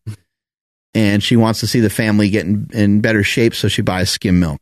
[0.95, 4.11] and she wants to see the family get in, in better shape, so she buys
[4.11, 4.61] skim milk.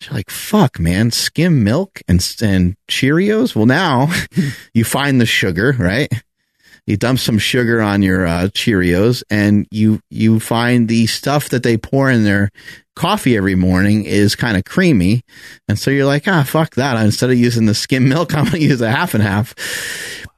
[0.00, 3.56] She's like, fuck, man, skim milk and and Cheerios.
[3.56, 4.12] Well, now
[4.74, 6.12] you find the sugar, right?
[6.86, 11.64] You dump some sugar on your uh, Cheerios, and you you find the stuff that
[11.64, 12.50] they pour in their
[12.94, 15.22] coffee every morning is kind of creamy,
[15.68, 17.02] and so you're like, ah, fuck that.
[17.04, 19.54] Instead of using the skim milk, I'm gonna use a half and half.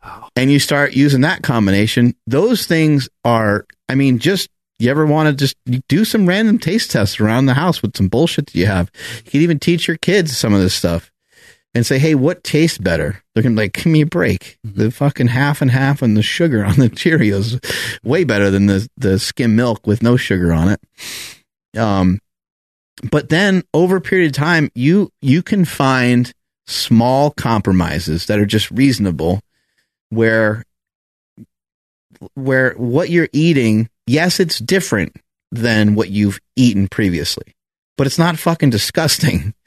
[0.02, 0.28] Wow.
[0.36, 2.14] And you start using that combination.
[2.26, 4.48] Those things are, I mean, just
[4.78, 5.56] you ever want to just
[5.88, 8.90] do some random taste tests around the house with some bullshit that you have?
[9.24, 11.10] You can even teach your kids some of this stuff.
[11.74, 14.80] and say, "Hey, what tastes better?" They're gonna be like, "Give me a break." Mm-hmm.
[14.80, 17.62] The fucking half and half and the sugar on the Cheerios
[18.02, 20.80] way better than the the skim milk with no sugar on it.
[21.78, 22.20] Um,
[23.10, 26.32] but then over a period of time, you you can find
[26.66, 29.40] small compromises that are just reasonable,
[30.08, 30.64] where
[32.34, 35.16] where what you're eating, yes, it's different
[35.50, 37.54] than what you've eaten previously,
[37.96, 39.54] but it's not fucking disgusting.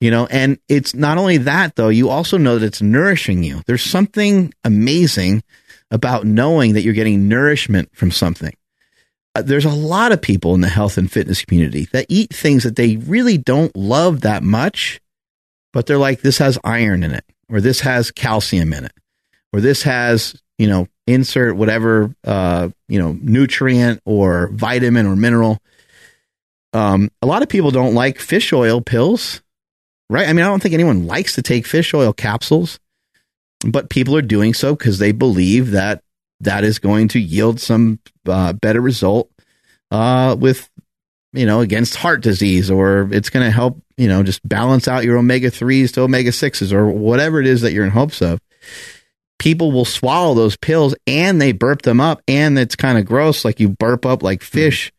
[0.00, 3.62] You know, and it's not only that though, you also know that it's nourishing you.
[3.66, 5.42] There's something amazing
[5.90, 8.54] about knowing that you're getting nourishment from something.
[9.34, 12.64] Uh, there's a lot of people in the health and fitness community that eat things
[12.64, 15.00] that they really don't love that much,
[15.72, 18.92] but they're like, this has iron in it, or this has calcium in it,
[19.52, 25.58] or this has, you know, insert whatever, uh, you know, nutrient or vitamin or mineral.
[26.72, 29.42] Um, a lot of people don't like fish oil pills
[30.10, 30.28] right?
[30.28, 32.78] I mean, I don't think anyone likes to take fish oil capsules,
[33.66, 36.02] but people are doing so because they believe that
[36.40, 39.30] that is going to yield some uh, better result
[39.90, 40.68] uh, with,
[41.32, 45.04] you know, against heart disease, or it's going to help, you know, just balance out
[45.04, 48.40] your omega 3s to omega 6s, or whatever it is that you're in hopes of.
[49.38, 53.44] People will swallow those pills and they burp them up, and it's kind of gross,
[53.44, 54.46] like you burp up like hmm.
[54.46, 54.92] fish.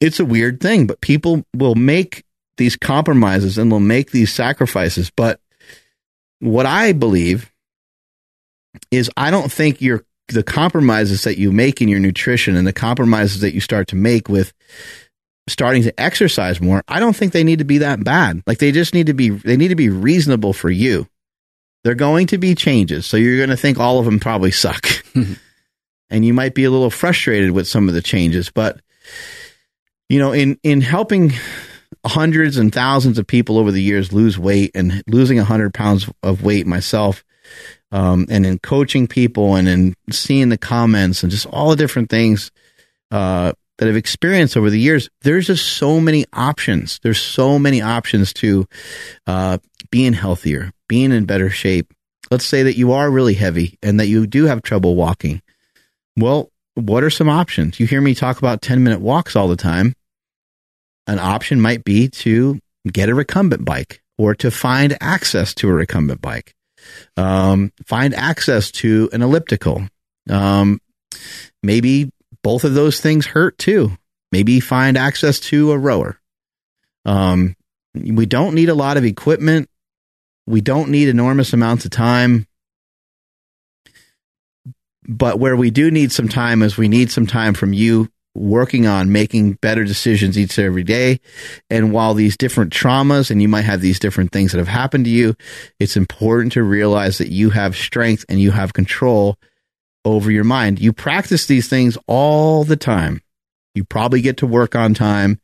[0.00, 2.24] It's a weird thing, but people will make
[2.56, 5.10] these compromises and they'll make these sacrifices.
[5.10, 5.40] But
[6.40, 7.50] what I believe
[8.90, 12.72] is I don't think your the compromises that you make in your nutrition and the
[12.72, 14.52] compromises that you start to make with
[15.48, 18.42] starting to exercise more, I don't think they need to be that bad.
[18.46, 21.06] Like they just need to be they need to be reasonable for you.
[21.84, 23.06] They're going to be changes.
[23.06, 24.86] So you're going to think all of them probably suck.
[26.10, 28.80] and you might be a little frustrated with some of the changes, but
[30.08, 31.32] you know, in in helping
[32.04, 36.42] hundreds and thousands of people over the years lose weight and losing 100 pounds of
[36.42, 37.24] weight myself
[37.92, 42.10] um, and in coaching people and in seeing the comments and just all the different
[42.10, 42.50] things
[43.10, 47.00] uh, that I've experienced over the years, there's just so many options.
[47.02, 48.66] There's so many options to
[49.26, 49.58] uh,
[49.94, 51.94] being healthier, being in better shape.
[52.28, 55.40] Let's say that you are really heavy and that you do have trouble walking.
[56.16, 57.78] Well, what are some options?
[57.78, 59.94] You hear me talk about 10 minute walks all the time
[61.06, 62.58] an option might be to
[62.90, 66.54] get a recumbent bike or to find access to a recumbent bike,
[67.16, 69.86] um, find access to an elliptical.
[70.28, 70.80] Um,
[71.62, 72.10] maybe
[72.42, 73.92] both of those things hurt too.
[74.32, 76.18] Maybe find access to a rower.
[77.04, 77.54] Um,
[77.94, 79.68] we don't need a lot of equipment.
[80.46, 82.46] We don't need enormous amounts of time.
[85.06, 88.86] But where we do need some time is we need some time from you working
[88.86, 91.20] on making better decisions each and every day.
[91.70, 95.04] And while these different traumas and you might have these different things that have happened
[95.04, 95.36] to you,
[95.78, 99.38] it's important to realize that you have strength and you have control
[100.04, 100.80] over your mind.
[100.80, 103.20] You practice these things all the time.
[103.74, 105.40] You probably get to work on time.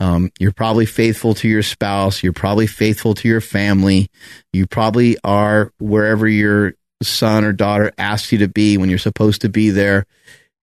[0.00, 2.22] Um, you're probably faithful to your spouse.
[2.22, 4.08] You're probably faithful to your family.
[4.52, 9.42] You probably are wherever your son or daughter asks you to be when you're supposed
[9.42, 10.06] to be there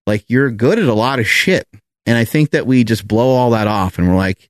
[0.06, 1.66] like you're good at a lot of shit.
[2.06, 4.48] And I think that we just blow all that off and we're like,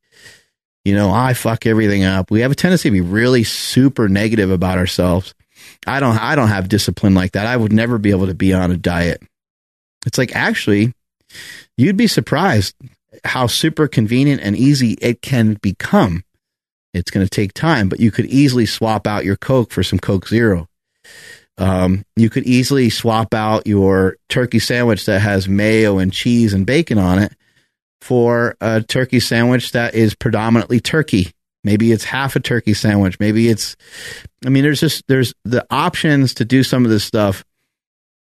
[0.85, 2.31] you know, I fuck everything up.
[2.31, 5.35] We have a tendency to be really super negative about ourselves.
[5.87, 7.47] I don't I don't have discipline like that.
[7.47, 9.23] I would never be able to be on a diet.
[10.07, 10.95] It's like actually
[11.76, 12.74] you'd be surprised
[13.24, 16.24] how super convenient and easy it can become.
[16.95, 19.99] It's going to take time, but you could easily swap out your Coke for some
[19.99, 20.68] Coke Zero.
[21.59, 26.66] Um, you could easily swap out your turkey sandwich that has mayo and cheese and
[26.66, 27.33] bacon on it
[28.01, 31.30] for a turkey sandwich that is predominantly turkey.
[31.64, 33.20] Maybe it's half a turkey sandwich.
[33.20, 33.76] Maybe it's,
[34.45, 37.45] I mean, there's just, there's the options to do some of this stuff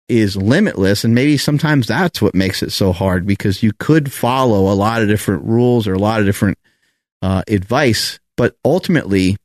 [0.10, 1.04] is limitless.
[1.04, 5.02] And maybe sometimes that's what makes it so hard because you could follow a lot
[5.02, 6.58] of different rules or a lot of different
[7.22, 8.20] uh, advice.
[8.36, 9.38] But ultimately,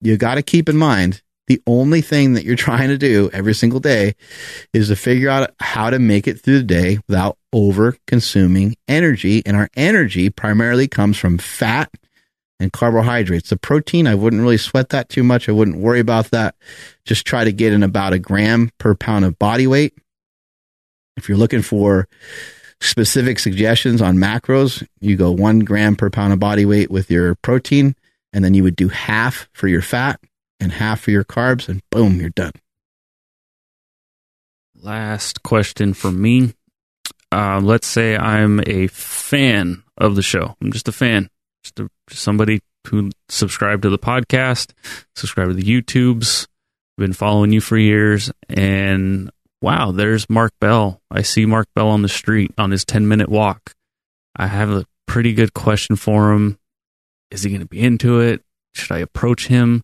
[0.00, 3.54] you got to keep in mind the only thing that you're trying to do every
[3.54, 4.14] single day
[4.72, 9.42] is to figure out how to make it through the day without over consuming energy.
[9.44, 11.90] And our energy primarily comes from fat
[12.58, 13.50] and carbohydrates.
[13.50, 15.48] The protein, I wouldn't really sweat that too much.
[15.48, 16.54] I wouldn't worry about that.
[17.04, 19.94] Just try to get in about a gram per pound of body weight.
[21.16, 22.08] If you're looking for
[22.80, 27.34] specific suggestions on macros, you go one gram per pound of body weight with your
[27.36, 27.94] protein,
[28.32, 30.20] and then you would do half for your fat
[30.60, 32.52] and half for your carbs, and boom, you're done.
[34.74, 36.54] Last question for me.
[37.32, 40.54] Uh, let's say I'm a fan of the show.
[40.60, 41.28] I'm just a fan,
[41.64, 44.72] just, a, just somebody who subscribed to the podcast,
[45.14, 46.46] subscribe to the YouTubes.
[46.98, 49.30] Been following you for years, and
[49.60, 51.00] wow, there's Mark Bell.
[51.10, 53.74] I see Mark Bell on the street on his 10 minute walk.
[54.36, 56.58] I have a pretty good question for him.
[57.30, 58.42] Is he going to be into it?
[58.74, 59.82] Should I approach him?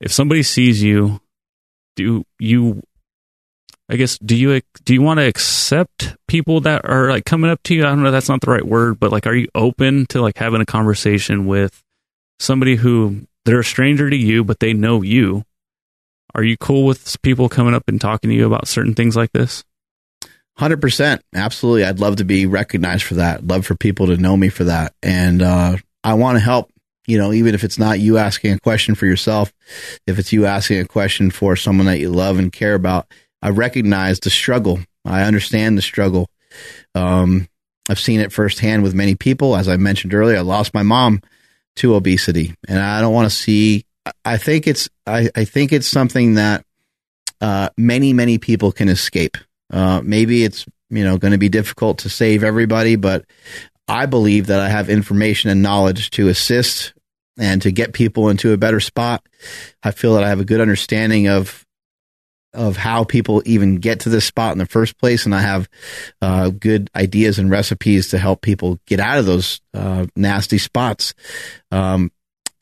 [0.00, 1.20] If somebody sees you,
[1.94, 2.82] do you
[3.88, 7.62] I guess do you do you want to accept people that are like coming up
[7.64, 7.84] to you?
[7.84, 10.36] I don't know that's not the right word, but like are you open to like
[10.36, 11.82] having a conversation with
[12.40, 15.44] somebody who they're a stranger to you but they know you?
[16.36, 19.32] Are you cool with people coming up and talking to you about certain things like
[19.32, 19.64] this?
[20.58, 21.20] 100%.
[21.34, 21.84] Absolutely.
[21.84, 23.38] I'd love to be recognized for that.
[23.38, 24.92] I'd love for people to know me for that.
[25.02, 26.70] And uh, I want to help,
[27.06, 29.50] you know, even if it's not you asking a question for yourself,
[30.06, 33.06] if it's you asking a question for someone that you love and care about,
[33.40, 34.80] I recognize the struggle.
[35.06, 36.28] I understand the struggle.
[36.94, 37.48] Um,
[37.88, 39.56] I've seen it firsthand with many people.
[39.56, 41.22] As I mentioned earlier, I lost my mom
[41.76, 43.85] to obesity, and I don't want to see
[44.24, 46.64] I think it's I, I think it's something that
[47.40, 49.36] uh, many many people can escape.
[49.72, 53.24] Uh, maybe it's you know going to be difficult to save everybody, but
[53.88, 56.94] I believe that I have information and knowledge to assist
[57.38, 59.24] and to get people into a better spot.
[59.82, 61.64] I feel that I have a good understanding of
[62.54, 65.68] of how people even get to this spot in the first place, and I have
[66.22, 71.12] uh, good ideas and recipes to help people get out of those uh, nasty spots.
[71.70, 72.10] Um,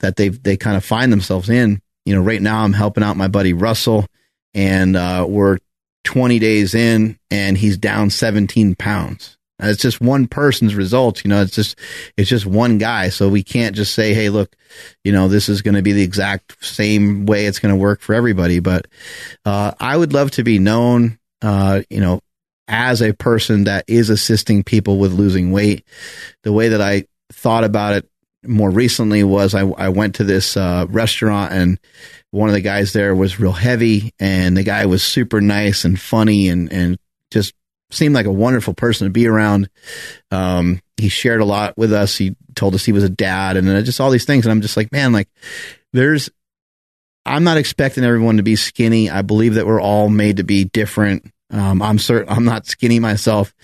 [0.01, 1.81] that they they kind of find themselves in.
[2.05, 4.07] You know, right now I'm helping out my buddy Russell,
[4.53, 5.59] and uh, we're
[6.05, 9.39] 20 days in, and he's down 17 pounds.
[9.61, 11.41] It's just one person's results, you know.
[11.41, 11.79] It's just
[12.17, 14.55] it's just one guy, so we can't just say, "Hey, look,
[15.05, 18.01] you know, this is going to be the exact same way it's going to work
[18.01, 18.89] for everybody." But
[19.45, 22.21] uh, I would love to be known, uh, you know,
[22.67, 25.87] as a person that is assisting people with losing weight.
[26.43, 28.09] The way that I thought about it
[28.47, 31.79] more recently was I, I went to this uh, restaurant and
[32.31, 36.01] one of the guys there was real heavy and the guy was super nice and
[36.01, 36.99] funny and, and
[37.31, 37.55] just
[37.91, 39.71] seemed like a wonderful person to be around.
[40.31, 42.17] Um, he shared a lot with us.
[42.17, 44.45] He told us he was a dad and just all these things.
[44.45, 45.29] And I'm just like, man, like
[45.93, 46.31] there's,
[47.27, 49.11] I'm not expecting everyone to be skinny.
[49.11, 51.31] I believe that we're all made to be different.
[51.51, 53.55] Um, I'm certain I'm not skinny myself.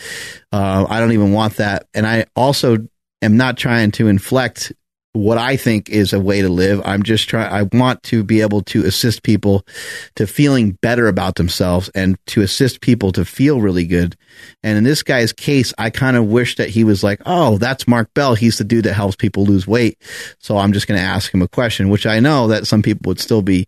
[0.53, 1.87] Uh, I don't even want that.
[1.93, 2.87] And I also
[3.23, 4.73] am not trying to inflect
[5.13, 6.81] what I think is a way to live.
[6.85, 9.67] I'm just trying, I want to be able to assist people
[10.15, 14.17] to feeling better about themselves and to assist people to feel really good.
[14.63, 17.89] And in this guy's case, I kind of wish that he was like, Oh, that's
[17.89, 18.37] Mark Bell.
[18.37, 19.99] He's the dude that helps people lose weight.
[20.39, 23.11] So I'm just going to ask him a question, which I know that some people
[23.11, 23.67] would still be,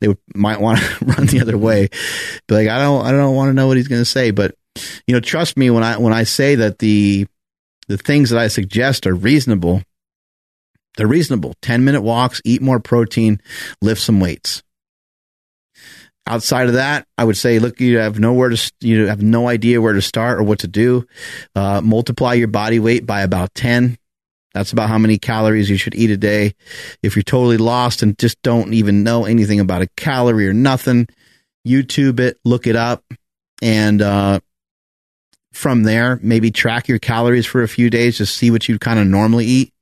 [0.00, 1.88] they might want to run the other way.
[2.46, 4.54] But like, I don't, I don't want to know what he's going to say, but
[5.06, 7.26] you know, trust me when I, when I say that the,
[7.88, 9.82] the things that I suggest are reasonable.
[10.96, 11.54] They're reasonable.
[11.62, 13.40] 10 minute walks, eat more protein,
[13.82, 14.62] lift some weights.
[16.26, 19.80] Outside of that, I would say, look, you have nowhere to, you have no idea
[19.80, 21.06] where to start or what to do.
[21.54, 23.96] Uh, multiply your body weight by about 10.
[24.52, 26.54] That's about how many calories you should eat a day.
[27.02, 31.08] If you're totally lost and just don't even know anything about a calorie or nothing,
[31.66, 33.04] YouTube it, look it up,
[33.62, 34.40] and uh,
[35.58, 39.00] from there, maybe track your calories for a few days, just see what you kind
[39.00, 39.72] of normally eat.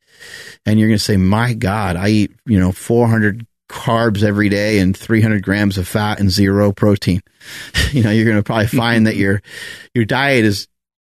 [0.64, 4.79] And you're going to say, my God, I eat, you know, 400 carbs every day
[4.79, 7.20] and 300 grams of fat and zero protein.
[7.93, 8.77] you know, you're going to probably mm-hmm.
[8.77, 9.43] find that your,
[9.95, 10.66] your diet is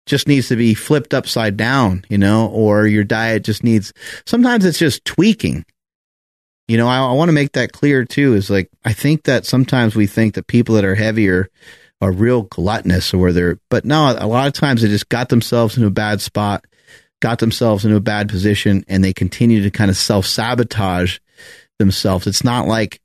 [0.06, 3.92] just needs to be flipped upside down, you know, or your diet just needs,
[4.26, 5.64] sometimes it's just tweaking.
[6.68, 9.46] You know, I, I want to make that clear too, is like, I think that
[9.46, 11.48] sometimes we think that people that are heavier
[12.00, 15.76] are real gluttonous or they're, but no, a lot of times they just got themselves
[15.76, 16.64] in a bad spot,
[17.20, 21.18] got themselves into a bad position, and they continue to kind of self sabotage
[21.78, 22.26] themselves.
[22.26, 23.00] It's not like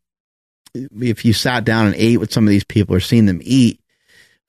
[0.74, 3.80] if you sat down and ate with some of these people or seen them eat,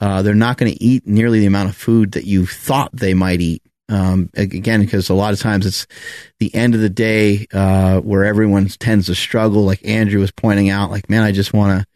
[0.01, 3.15] uh, they're not going to eat nearly the amount of food that you thought they
[3.15, 3.63] might eat.
[3.89, 5.87] Um, again, because a lot of times it's
[6.41, 9.63] the end of the day uh, where everyone tends to struggle.
[9.63, 11.87] Like Andrew was pointing out, like, man, I just want to,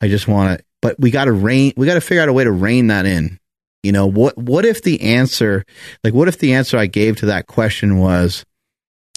[0.00, 2.32] I just want to but we got to rein, we got to figure out a
[2.32, 3.38] way to rein that in.
[3.82, 5.64] You know, what, what if the answer,
[6.04, 8.44] like, what if the answer I gave to that question was,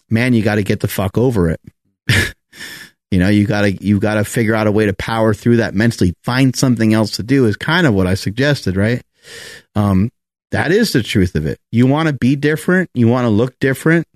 [0.09, 1.59] man, you got to get the fuck over it.
[3.11, 5.57] you know, you got to, you got to figure out a way to power through
[5.57, 9.01] that mentally, find something else to do is kind of what I suggested, right?
[9.76, 10.09] Um,
[10.51, 11.59] that is the truth of it.
[11.72, 12.89] You want to be different.
[12.93, 14.07] You want to look different.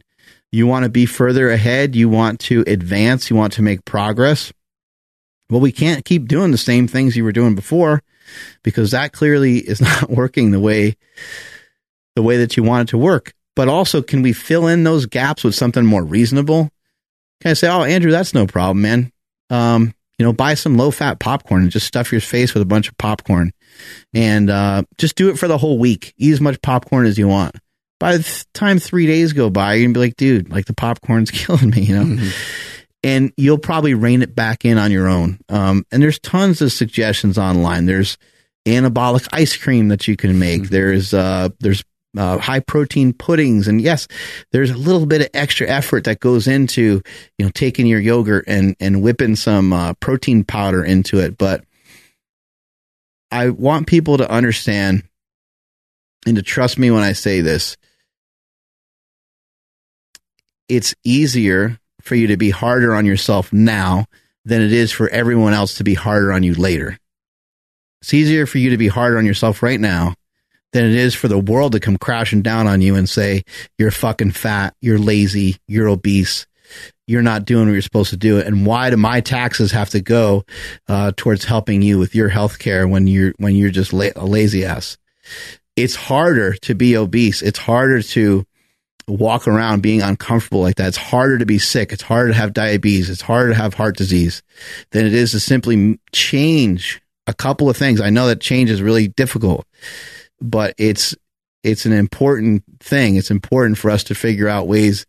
[0.51, 1.95] You want to be further ahead.
[1.95, 3.29] You want to advance.
[3.29, 4.51] You want to make progress.
[5.49, 8.03] Well, we can't keep doing the same things you were doing before
[8.63, 10.95] because that clearly is not working the way
[12.15, 13.33] the way that you want it to work.
[13.55, 16.71] But also, can we fill in those gaps with something more reasonable?
[17.41, 19.11] kind I say, "Oh, Andrew, that's no problem, man.
[19.49, 22.65] Um, you know, buy some low fat popcorn and just stuff your face with a
[22.65, 23.51] bunch of popcorn,
[24.13, 26.13] and uh, just do it for the whole week.
[26.17, 27.55] Eat as much popcorn as you want.
[27.99, 31.31] By the time three days go by, you're gonna be like, dude, like the popcorn's
[31.31, 32.78] killing me, you know." Mm-hmm.
[33.01, 35.39] And you'll probably rein it back in on your own.
[35.47, 37.85] Um, and there's tons of suggestions online.
[37.85, 38.17] There's
[38.65, 40.63] anabolic ice cream that you can make.
[40.63, 40.73] Mm-hmm.
[40.73, 41.83] There's uh, there's
[42.17, 43.67] uh, high protein puddings.
[43.67, 44.07] And yes,
[44.51, 47.01] there's a little bit of extra effort that goes into,
[47.37, 51.37] you know, taking your yogurt and, and whipping some uh, protein powder into it.
[51.37, 51.63] But
[53.31, 55.03] I want people to understand
[56.25, 57.77] and to trust me when I say this.
[60.67, 64.05] It's easier for you to be harder on yourself now
[64.45, 66.97] than it is for everyone else to be harder on you later.
[68.01, 70.15] It's easier for you to be harder on yourself right now
[70.71, 73.43] than it is for the world to come crashing down on you and say,
[73.77, 76.45] you're fucking fat, you're lazy, you're obese,
[77.07, 78.39] you're not doing what you're supposed to do.
[78.39, 80.45] And why do my taxes have to go
[80.87, 84.25] uh, towards helping you with your health care when you're, when you're just la- a
[84.25, 84.97] lazy ass?
[85.75, 87.41] It's harder to be obese.
[87.41, 88.45] It's harder to
[89.09, 90.87] walk around being uncomfortable like that.
[90.87, 91.91] It's harder to be sick.
[91.91, 93.09] It's harder to have diabetes.
[93.09, 94.43] It's harder to have heart disease
[94.91, 98.01] than it is to simply change a couple of things.
[98.01, 99.65] I know that change is really difficult
[100.41, 101.15] but it's
[101.63, 103.15] it's an important thing.
[103.15, 105.05] It's important for us to figure out ways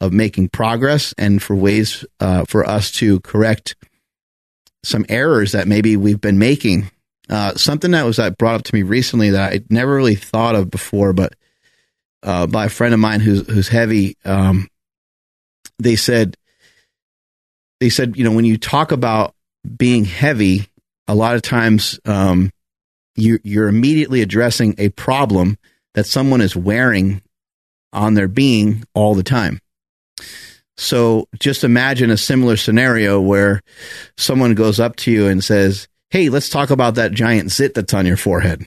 [0.00, 3.74] of making progress and for ways uh, for us to correct
[4.82, 6.90] some errors that maybe we've been making.
[7.30, 10.54] Uh, something that was that brought up to me recently that I never really thought
[10.54, 11.34] of before, but
[12.24, 14.68] uh, by a friend of mine who's who's heavy, um,
[15.78, 16.36] they said
[17.80, 19.34] they said you know when you talk about
[19.76, 20.66] being heavy,
[21.08, 22.50] a lot of times um,
[23.16, 25.58] you, you're immediately addressing a problem
[25.94, 27.22] that someone is wearing
[27.92, 29.60] on their being all the time.
[30.76, 33.60] So just imagine a similar scenario where
[34.16, 37.94] someone goes up to you and says, Hey, let's talk about that giant zit that's
[37.94, 38.66] on your forehead.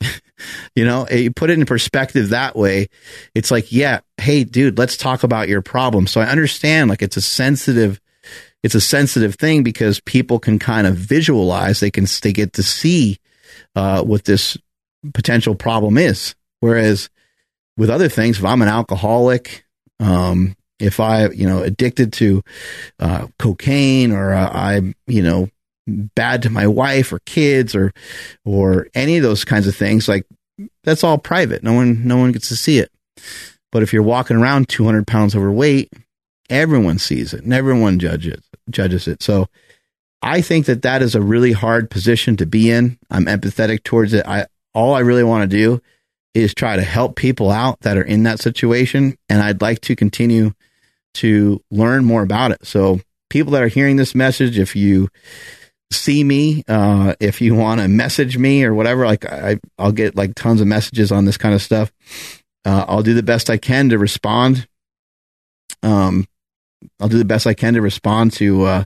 [0.74, 2.88] you know, you put it in perspective that way.
[3.34, 6.06] It's like, yeah, hey, dude, let's talk about your problem.
[6.06, 8.00] So I understand like it's a sensitive,
[8.62, 12.62] it's a sensitive thing because people can kind of visualize, they can, they get to
[12.62, 13.18] see
[13.74, 14.56] uh, what this
[15.14, 16.34] potential problem is.
[16.60, 17.08] Whereas
[17.76, 19.64] with other things, if I'm an alcoholic,
[20.00, 22.42] um, if I, you know, addicted to
[22.98, 25.48] uh, cocaine or uh, I'm, you know,
[26.14, 27.92] bad to my wife or kids or
[28.44, 30.26] or any of those kinds of things, like
[30.84, 31.62] that's all private.
[31.62, 32.90] No one no one gets to see it.
[33.70, 35.92] But if you're walking around 200 pounds overweight,
[36.48, 39.22] everyone sees it and everyone judges judges it.
[39.22, 39.48] So
[40.22, 42.98] I think that that is a really hard position to be in.
[43.10, 44.26] I'm empathetic towards it.
[44.26, 45.80] I all I really want to do
[46.34, 49.96] is try to help people out that are in that situation, and I'd like to
[49.96, 50.52] continue
[51.14, 52.66] to learn more about it.
[52.66, 55.08] So, people that are hearing this message, if you
[55.90, 60.16] see me, uh, if you want to message me or whatever, like I, I'll get
[60.16, 61.92] like tons of messages on this kind of stuff.
[62.64, 64.68] Uh, I'll do the best I can to respond.
[65.82, 66.26] Um,
[67.00, 68.84] I'll do the best I can to respond to uh,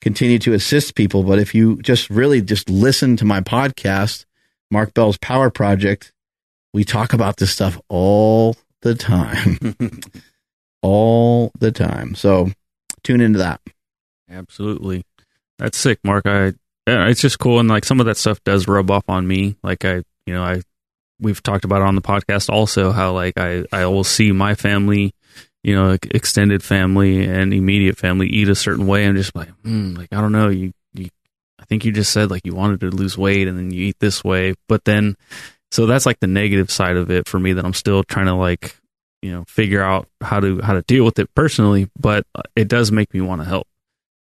[0.00, 1.22] continue to assist people.
[1.22, 4.24] But if you just really just listen to my podcast,
[4.70, 6.12] Mark Bell's Power Project,
[6.72, 9.74] we talk about this stuff all the time.
[10.82, 12.14] all the time.
[12.14, 12.50] So
[13.02, 13.60] tune into that.
[14.30, 15.04] Absolutely.
[15.58, 16.26] That's sick, Mark.
[16.26, 16.54] I
[16.86, 19.56] it's just cool and like some of that stuff does rub off on me.
[19.62, 20.62] Like I, you know, I
[21.20, 24.54] we've talked about it on the podcast also how like I I will see my
[24.54, 25.14] family
[25.62, 29.06] you know, extended family and immediate family eat a certain way.
[29.06, 30.48] I'm just like, hmm, like I don't know.
[30.48, 31.08] You, you,
[31.58, 33.96] I think you just said like you wanted to lose weight and then you eat
[34.00, 35.16] this way, but then,
[35.70, 38.34] so that's like the negative side of it for me that I'm still trying to
[38.34, 38.76] like,
[39.22, 41.88] you know, figure out how to how to deal with it personally.
[41.98, 42.26] But
[42.56, 43.68] it does make me want to help.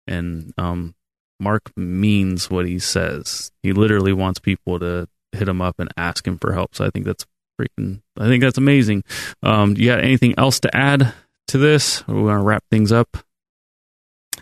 [0.08, 0.94] And um,
[1.41, 3.51] Mark means what he says.
[3.63, 6.76] He literally wants people to hit him up and ask him for help.
[6.76, 7.26] So I think that's
[7.59, 8.01] freaking.
[8.18, 9.03] I think that's amazing.
[9.41, 11.13] Um, you got anything else to add
[11.47, 12.03] to this?
[12.07, 13.18] Or we want to wrap things up?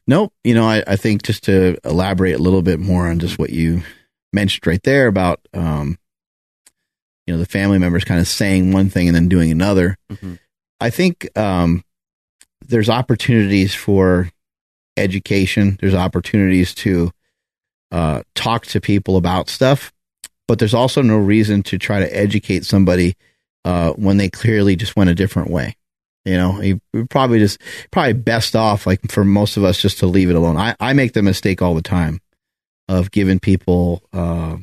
[0.06, 0.34] Nope.
[0.44, 3.52] You know, I, I think just to elaborate a little bit more on just what
[3.52, 3.84] you
[4.34, 5.98] mentioned right there about, um,
[7.26, 9.98] you know, the family members kind of saying one thing and then doing another.
[10.12, 10.36] Mm-hmm.
[10.82, 11.84] I think um,
[12.66, 14.32] there's opportunities for
[15.00, 15.78] education.
[15.82, 17.12] There's opportunities to
[17.92, 19.92] uh, talk to people about stuff,
[20.48, 23.16] but there's also no reason to try to educate somebody
[23.66, 25.76] uh, when they clearly just went a different way.
[26.26, 27.60] You know, you probably just
[27.92, 30.58] probably best off like for most of us just to leave it alone.
[30.58, 32.20] I, I make the mistake all the time
[32.88, 34.58] of giving people uh,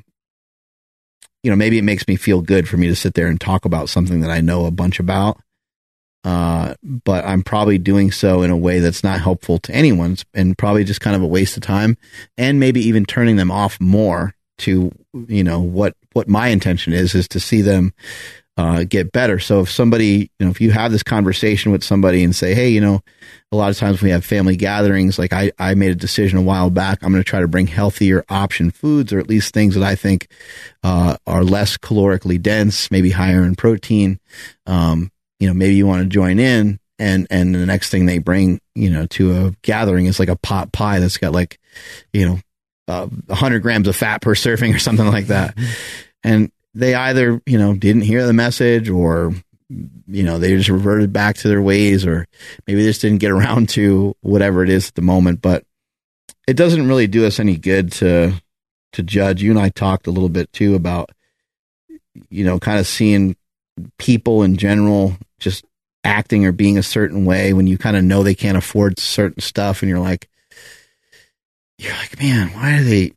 [1.47, 3.65] you know, maybe it makes me feel good for me to sit there and talk
[3.65, 5.39] about something that I know a bunch about.
[6.27, 10.59] Uh, but I'm probably doing so in a way that's not helpful to anyone and
[10.59, 11.97] probably just kind of a waste of time
[12.37, 14.91] and maybe even turning them off more to,
[15.29, 17.95] you know, what, what my intention is, is to see them
[18.57, 19.39] uh, get better.
[19.39, 22.71] So if somebody, you know, if you have this conversation with somebody and say, hey,
[22.71, 23.03] you know,
[23.53, 26.43] a lot of times we have family gatherings, like I, I made a decision a
[26.43, 29.77] while back, I'm going to try to bring healthier option foods or at least things
[29.77, 30.27] that I think
[30.83, 34.19] uh, are less calorically dense, maybe higher in protein.
[34.67, 38.19] Um, you know, maybe you want to join in and, and the next thing they
[38.19, 41.59] bring, you know, to a gathering is like a pot pie that's got like,
[42.13, 42.39] you know,
[42.89, 45.57] uh, 100 grams of fat per serving or something like that.
[46.25, 49.35] And they either, you know, didn't hear the message or,
[49.69, 52.27] you know, they just reverted back to their ways or
[52.67, 55.43] maybe they just didn't get around to whatever it is at the moment.
[55.43, 55.65] But
[56.47, 58.41] it doesn't really do us any good to,
[58.93, 59.43] to judge.
[59.43, 61.11] You and I talked a little bit too about,
[62.31, 63.37] you know, kind of seeing
[63.99, 65.65] people in general just
[66.05, 69.41] acting or being a certain way when you kind of know they can't afford certain
[69.41, 70.29] stuff and you're like,
[71.79, 73.13] you're like, man, why are they,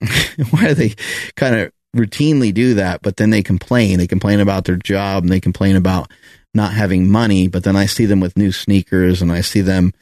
[0.50, 0.94] why are they
[1.36, 3.98] kind of routinely do that, but then they complain.
[3.98, 6.10] They complain about their job and they complain about
[6.54, 7.48] not having money.
[7.48, 9.92] But then I see them with new sneakers and I see them,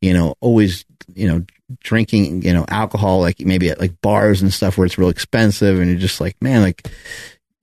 [0.00, 0.84] you know, always,
[1.14, 1.44] you know,
[1.80, 5.80] drinking, you know, alcohol, like maybe at like bars and stuff where it's real expensive.
[5.80, 6.88] And you're just like, man, like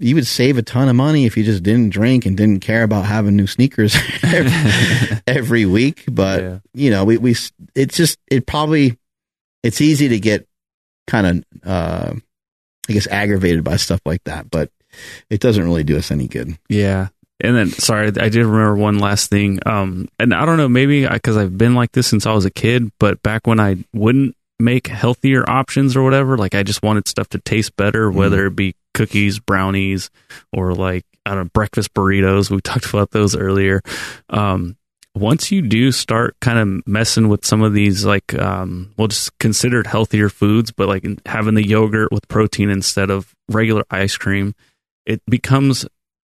[0.04, 2.84] you would save a ton of money if you just didn't drink and didn't care
[2.84, 6.04] about having new sneakers every, every week.
[6.12, 6.60] But, yeah.
[6.74, 7.36] you know, we, we,
[7.74, 8.98] it's just, it probably,
[9.64, 10.48] it's easy to get
[11.08, 12.14] kind of, uh,
[12.90, 14.70] I guess aggravated by stuff like that, but
[15.30, 16.58] it doesn't really do us any good.
[16.68, 17.08] Yeah.
[17.40, 19.60] And then, sorry, I did remember one last thing.
[19.66, 22.52] Um, and I don't know, maybe because I've been like this since I was a
[22.52, 27.08] kid, but back when I wouldn't make healthier options or whatever, like I just wanted
[27.08, 28.18] stuff to taste better, mm-hmm.
[28.18, 30.10] whether it be cookies, brownies,
[30.52, 32.50] or like, I don't know, breakfast burritos.
[32.50, 33.82] We talked about those earlier.
[34.30, 34.78] Um,
[35.16, 39.38] once you do start kind of messing with some of these like um well just
[39.38, 44.56] considered healthier foods but like having the yogurt with protein instead of regular ice cream
[45.06, 45.86] it becomes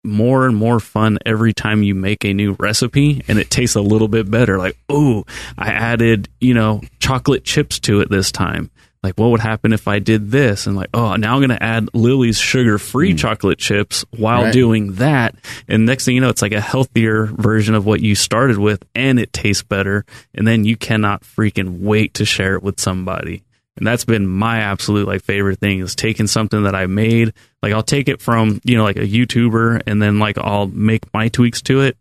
[0.07, 3.81] more and more fun every time you make a new recipe and it tastes a
[3.81, 5.25] little bit better like oh
[5.57, 8.71] i added you know chocolate chips to it this time
[9.05, 10.67] like what would happen if I did this?
[10.67, 13.19] And like, oh, now I'm going to add Lily's sugar free mm.
[13.19, 14.53] chocolate chips while right.
[14.53, 15.35] doing that.
[15.69, 18.83] And next thing you know, it's like a healthier version of what you started with
[18.95, 20.07] and it tastes better.
[20.35, 23.45] And then you cannot freaking wait to share it with somebody.
[23.77, 27.35] And that's been my absolute like favorite thing is taking something that I made.
[27.63, 31.13] Like I'll take it from, you know, like a YouTuber and then like I'll make
[31.13, 31.99] my tweaks to it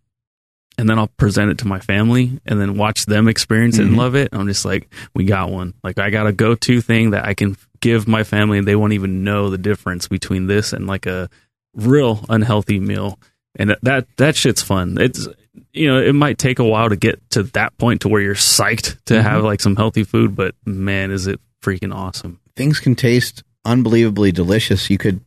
[0.78, 3.90] and then I'll present it to my family and then watch them experience it mm-hmm.
[3.90, 4.30] and love it.
[4.32, 5.74] I'm just like, we got one.
[5.84, 8.76] Like I got a go to thing that I can give my family and they
[8.76, 11.30] won't even know the difference between this and like a
[11.76, 13.20] real unhealthy meal.
[13.56, 14.98] And that that shit's fun.
[15.00, 15.28] It's
[15.72, 18.34] you know, it might take a while to get to that point to where you're
[18.34, 19.24] psyched to mm-hmm.
[19.24, 22.40] have like some healthy food, but man, is it freaking awesome.
[22.56, 24.90] Things can taste unbelievably delicious.
[24.90, 25.22] You could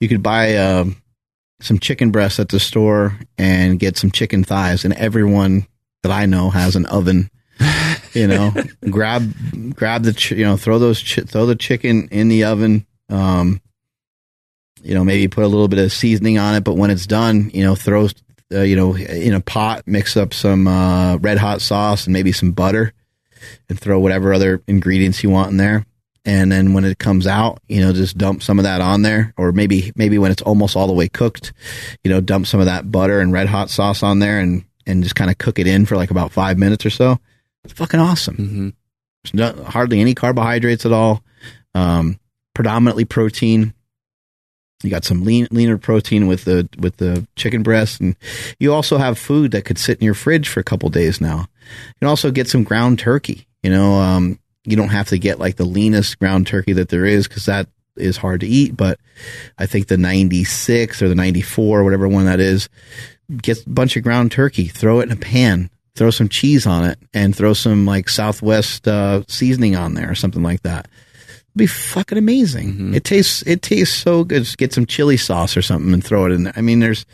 [0.00, 1.01] you could buy um
[1.62, 4.84] some chicken breasts at the store and get some chicken thighs.
[4.84, 5.66] And everyone
[6.02, 7.30] that I know has an oven.
[8.14, 8.52] You know,
[8.90, 9.32] grab
[9.74, 12.84] grab the ch- you know throw those ch- throw the chicken in the oven.
[13.08, 13.62] Um,
[14.82, 17.50] you know, maybe put a little bit of seasoning on it, but when it's done,
[17.54, 18.08] you know, throw
[18.52, 22.32] uh, you know in a pot, mix up some uh, red hot sauce and maybe
[22.32, 22.92] some butter,
[23.70, 25.86] and throw whatever other ingredients you want in there
[26.24, 29.34] and then when it comes out, you know, just dump some of that on there,
[29.36, 31.52] or maybe maybe when it's almost all the way cooked,
[32.04, 35.02] you know, dump some of that butter and red hot sauce on there, and and
[35.02, 37.18] just kind of cook it in for like about five minutes or so.
[37.64, 38.36] It's fucking awesome.
[38.36, 38.68] Mm-hmm.
[39.24, 41.22] There's no, hardly any carbohydrates at all.
[41.74, 42.18] Um,
[42.54, 43.74] predominantly protein.
[44.82, 48.16] You got some lean, leaner protein with the with the chicken breast, and
[48.58, 51.46] you also have food that could sit in your fridge for a couple days now.
[51.88, 53.46] You can also get some ground turkey.
[53.62, 57.04] You know, um, you don't have to get like the leanest ground turkey that there
[57.04, 58.76] is because that is hard to eat.
[58.76, 58.98] But
[59.58, 62.68] I think the 96 or the 94, whatever one that is,
[63.40, 66.84] get a bunch of ground turkey, throw it in a pan, throw some cheese on
[66.84, 70.86] it, and throw some like Southwest uh, seasoning on there or something like that.
[70.86, 72.72] It'd be fucking amazing.
[72.72, 72.94] Mm-hmm.
[72.94, 74.44] It tastes it tastes so good.
[74.44, 76.54] Just get some chili sauce or something and throw it in there.
[76.56, 77.04] I mean, there's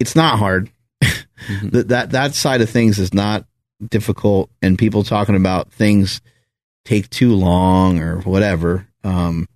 [0.00, 0.70] it's not hard.
[1.02, 1.68] Mm-hmm.
[1.72, 3.46] that that that side of things is not
[3.86, 6.20] difficult, and people talking about things
[6.86, 8.86] take too long or whatever.
[9.04, 9.46] Um,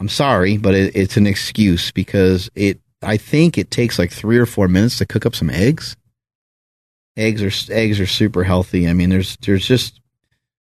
[0.00, 2.80] I'm sorry, but it, it's an excuse because it.
[3.02, 5.96] I think it takes like three or four minutes to cook up some eggs.
[7.16, 8.88] Eggs are eggs are super healthy.
[8.88, 10.00] I mean, there's there's just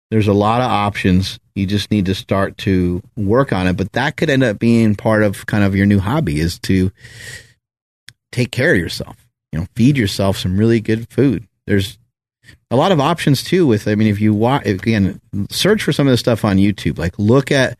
[0.09, 1.39] there's a lot of options.
[1.55, 3.77] You just need to start to work on it.
[3.77, 6.91] But that could end up being part of kind of your new hobby is to
[8.31, 9.17] take care of yourself.
[9.51, 11.47] you know, feed yourself some really good food.
[11.67, 11.99] There's
[12.73, 13.65] a lot of options too.
[13.67, 16.97] With I mean, if you watch again, search for some of the stuff on YouTube.
[16.97, 17.77] Like look at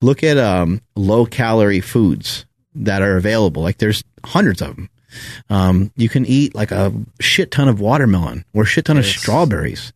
[0.00, 3.62] look at um, low calorie foods that are available.
[3.62, 4.88] Like there's hundreds of them.
[5.50, 9.06] Um, you can eat like a shit ton of watermelon or a shit ton Yes.
[9.06, 9.92] of strawberries.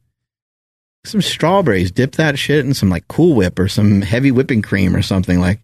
[1.04, 4.94] Some strawberries, dip that shit in some like Cool Whip or some heavy whipping cream
[4.94, 5.60] or something like.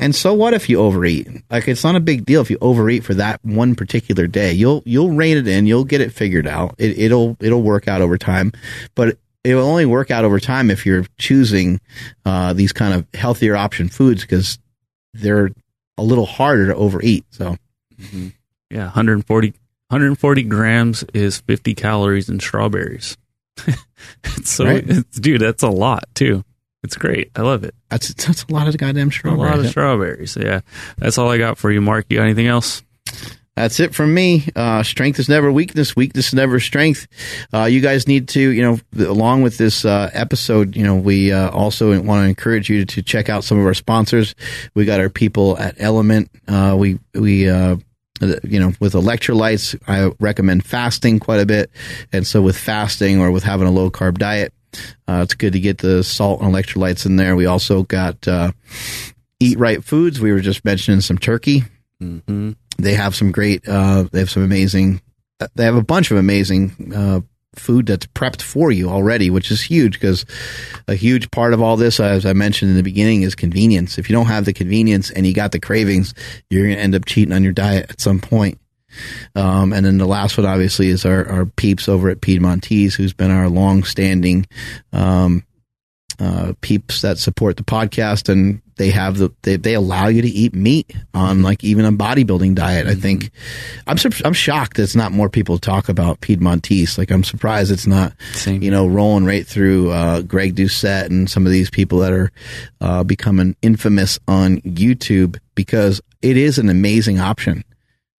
[0.00, 1.26] And so what if you overeat?
[1.50, 4.52] Like it's not a big deal if you overeat for that one particular day.
[4.52, 5.66] You'll you'll rein it in.
[5.66, 6.74] You'll get it figured out.
[6.78, 8.52] It, it'll it'll work out over time,
[8.94, 11.80] but it will only work out over time if you're choosing
[12.24, 14.58] uh, these kind of healthier option foods because
[15.14, 15.50] they're
[15.96, 17.24] a little harder to overeat.
[17.30, 17.56] So
[18.70, 19.48] Yeah, 140,
[19.88, 23.16] 140 grams is 50 calories in strawberries.
[24.44, 24.84] so, Right.
[24.86, 26.44] it's, dude, that's a lot too.
[26.84, 27.30] It's great.
[27.34, 27.74] I love it.
[27.90, 29.52] that's that's a lot of goddamn strawberries.
[29.52, 30.36] A lot of strawberries.
[30.40, 30.60] Yeah,
[30.96, 32.06] that's all I got for you, Mark.
[32.08, 32.82] You got anything else?
[33.58, 34.46] That's it from me.
[34.54, 35.96] Uh, strength is never weakness.
[35.96, 37.08] Weakness is never strength.
[37.52, 41.32] Uh, you guys need to, you know, along with this uh, episode, you know, we
[41.32, 44.36] uh, also want to encourage you to check out some of our sponsors.
[44.76, 46.28] We got our people at LMNT.
[46.46, 47.48] Uh, we we.
[47.48, 47.76] Uh,
[48.42, 51.70] you know, with electrolytes, I recommend fasting quite a bit.
[52.12, 54.52] And so with fasting or with having a low carb diet,
[55.08, 57.36] uh, it's good to get the salt and electrolytes in there.
[57.36, 58.52] We also got, uh,
[59.40, 60.20] Eat Rite Foods.
[60.20, 61.64] We were just mentioning some turkey
[62.00, 62.52] Mm-hmm.
[62.78, 65.02] they have some great uh they have some amazing
[65.40, 67.20] uh, they have a bunch of amazing uh
[67.56, 70.24] food that's prepped for you already which is huge because
[70.86, 74.08] a huge part of all this as i mentioned in the beginning is convenience if
[74.08, 76.14] you don't have the convenience and you got the cravings
[76.50, 78.60] you're going to end up cheating on your diet at some point
[79.34, 83.12] um, and then the last one obviously is our, our peeps over at Piedmontese, who's
[83.12, 84.46] been our long standing
[84.92, 85.44] um,
[86.18, 88.28] uh, peeps that support the podcast.
[88.28, 91.92] And they have the they, they allow you to eat meat on like even a
[91.92, 93.30] bodybuilding diet i think.
[93.86, 96.96] I'm sur- i'm shocked that it's not more people talk about piedmontese.
[96.96, 98.62] Like i'm surprised it's not Same.
[98.62, 102.30] you know rolling right through uh, greg doucette and some of these people that are
[102.80, 107.64] uh, becoming infamous on youtube because it is an amazing option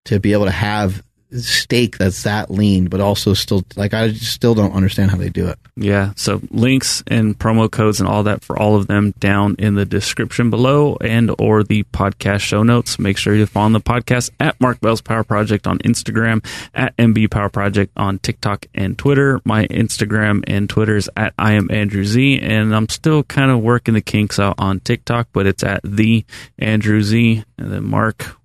[0.04, 1.02] to be able to have
[1.32, 5.46] steak that's that lean but also still like i still don't understand how they do
[5.46, 6.12] it Yeah.
[6.16, 9.86] So links and promo codes and all that for all of them down in the
[9.86, 12.98] description below and or the podcast show notes.
[12.98, 16.44] Make sure you follow the podcast at Mark Bell's Power Project on Instagram,
[16.74, 19.40] at MB Power Project on TikTok and Twitter.
[19.44, 23.60] My Instagram and Twitter is at I am Andrew Z, and I'm still kind of
[23.60, 26.26] working the kinks out on TikTok, but it's at the
[26.58, 27.42] Andrew Z.
[27.56, 28.36] And then Mark,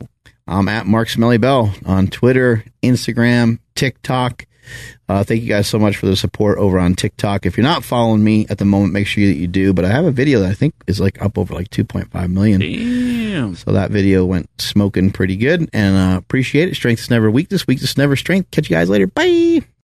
[0.47, 4.45] I'm at Mark Smelly Bell on Twitter, Instagram, TikTok.
[5.07, 7.45] Uh, thank you guys so much for the support over on TikTok.
[7.45, 9.73] If you're not following me at the moment, make sure that you do.
[9.73, 12.61] But I have a video that I think is like up over like 2.5 million.
[12.61, 13.55] damn.
[13.55, 16.75] So that video went smoking pretty good and uh, appreciate it.
[16.75, 17.67] Strength is never weakness.
[17.67, 18.49] Weakness is never strength.
[18.51, 19.07] Catch you guys later.
[19.07, 19.65] Bye.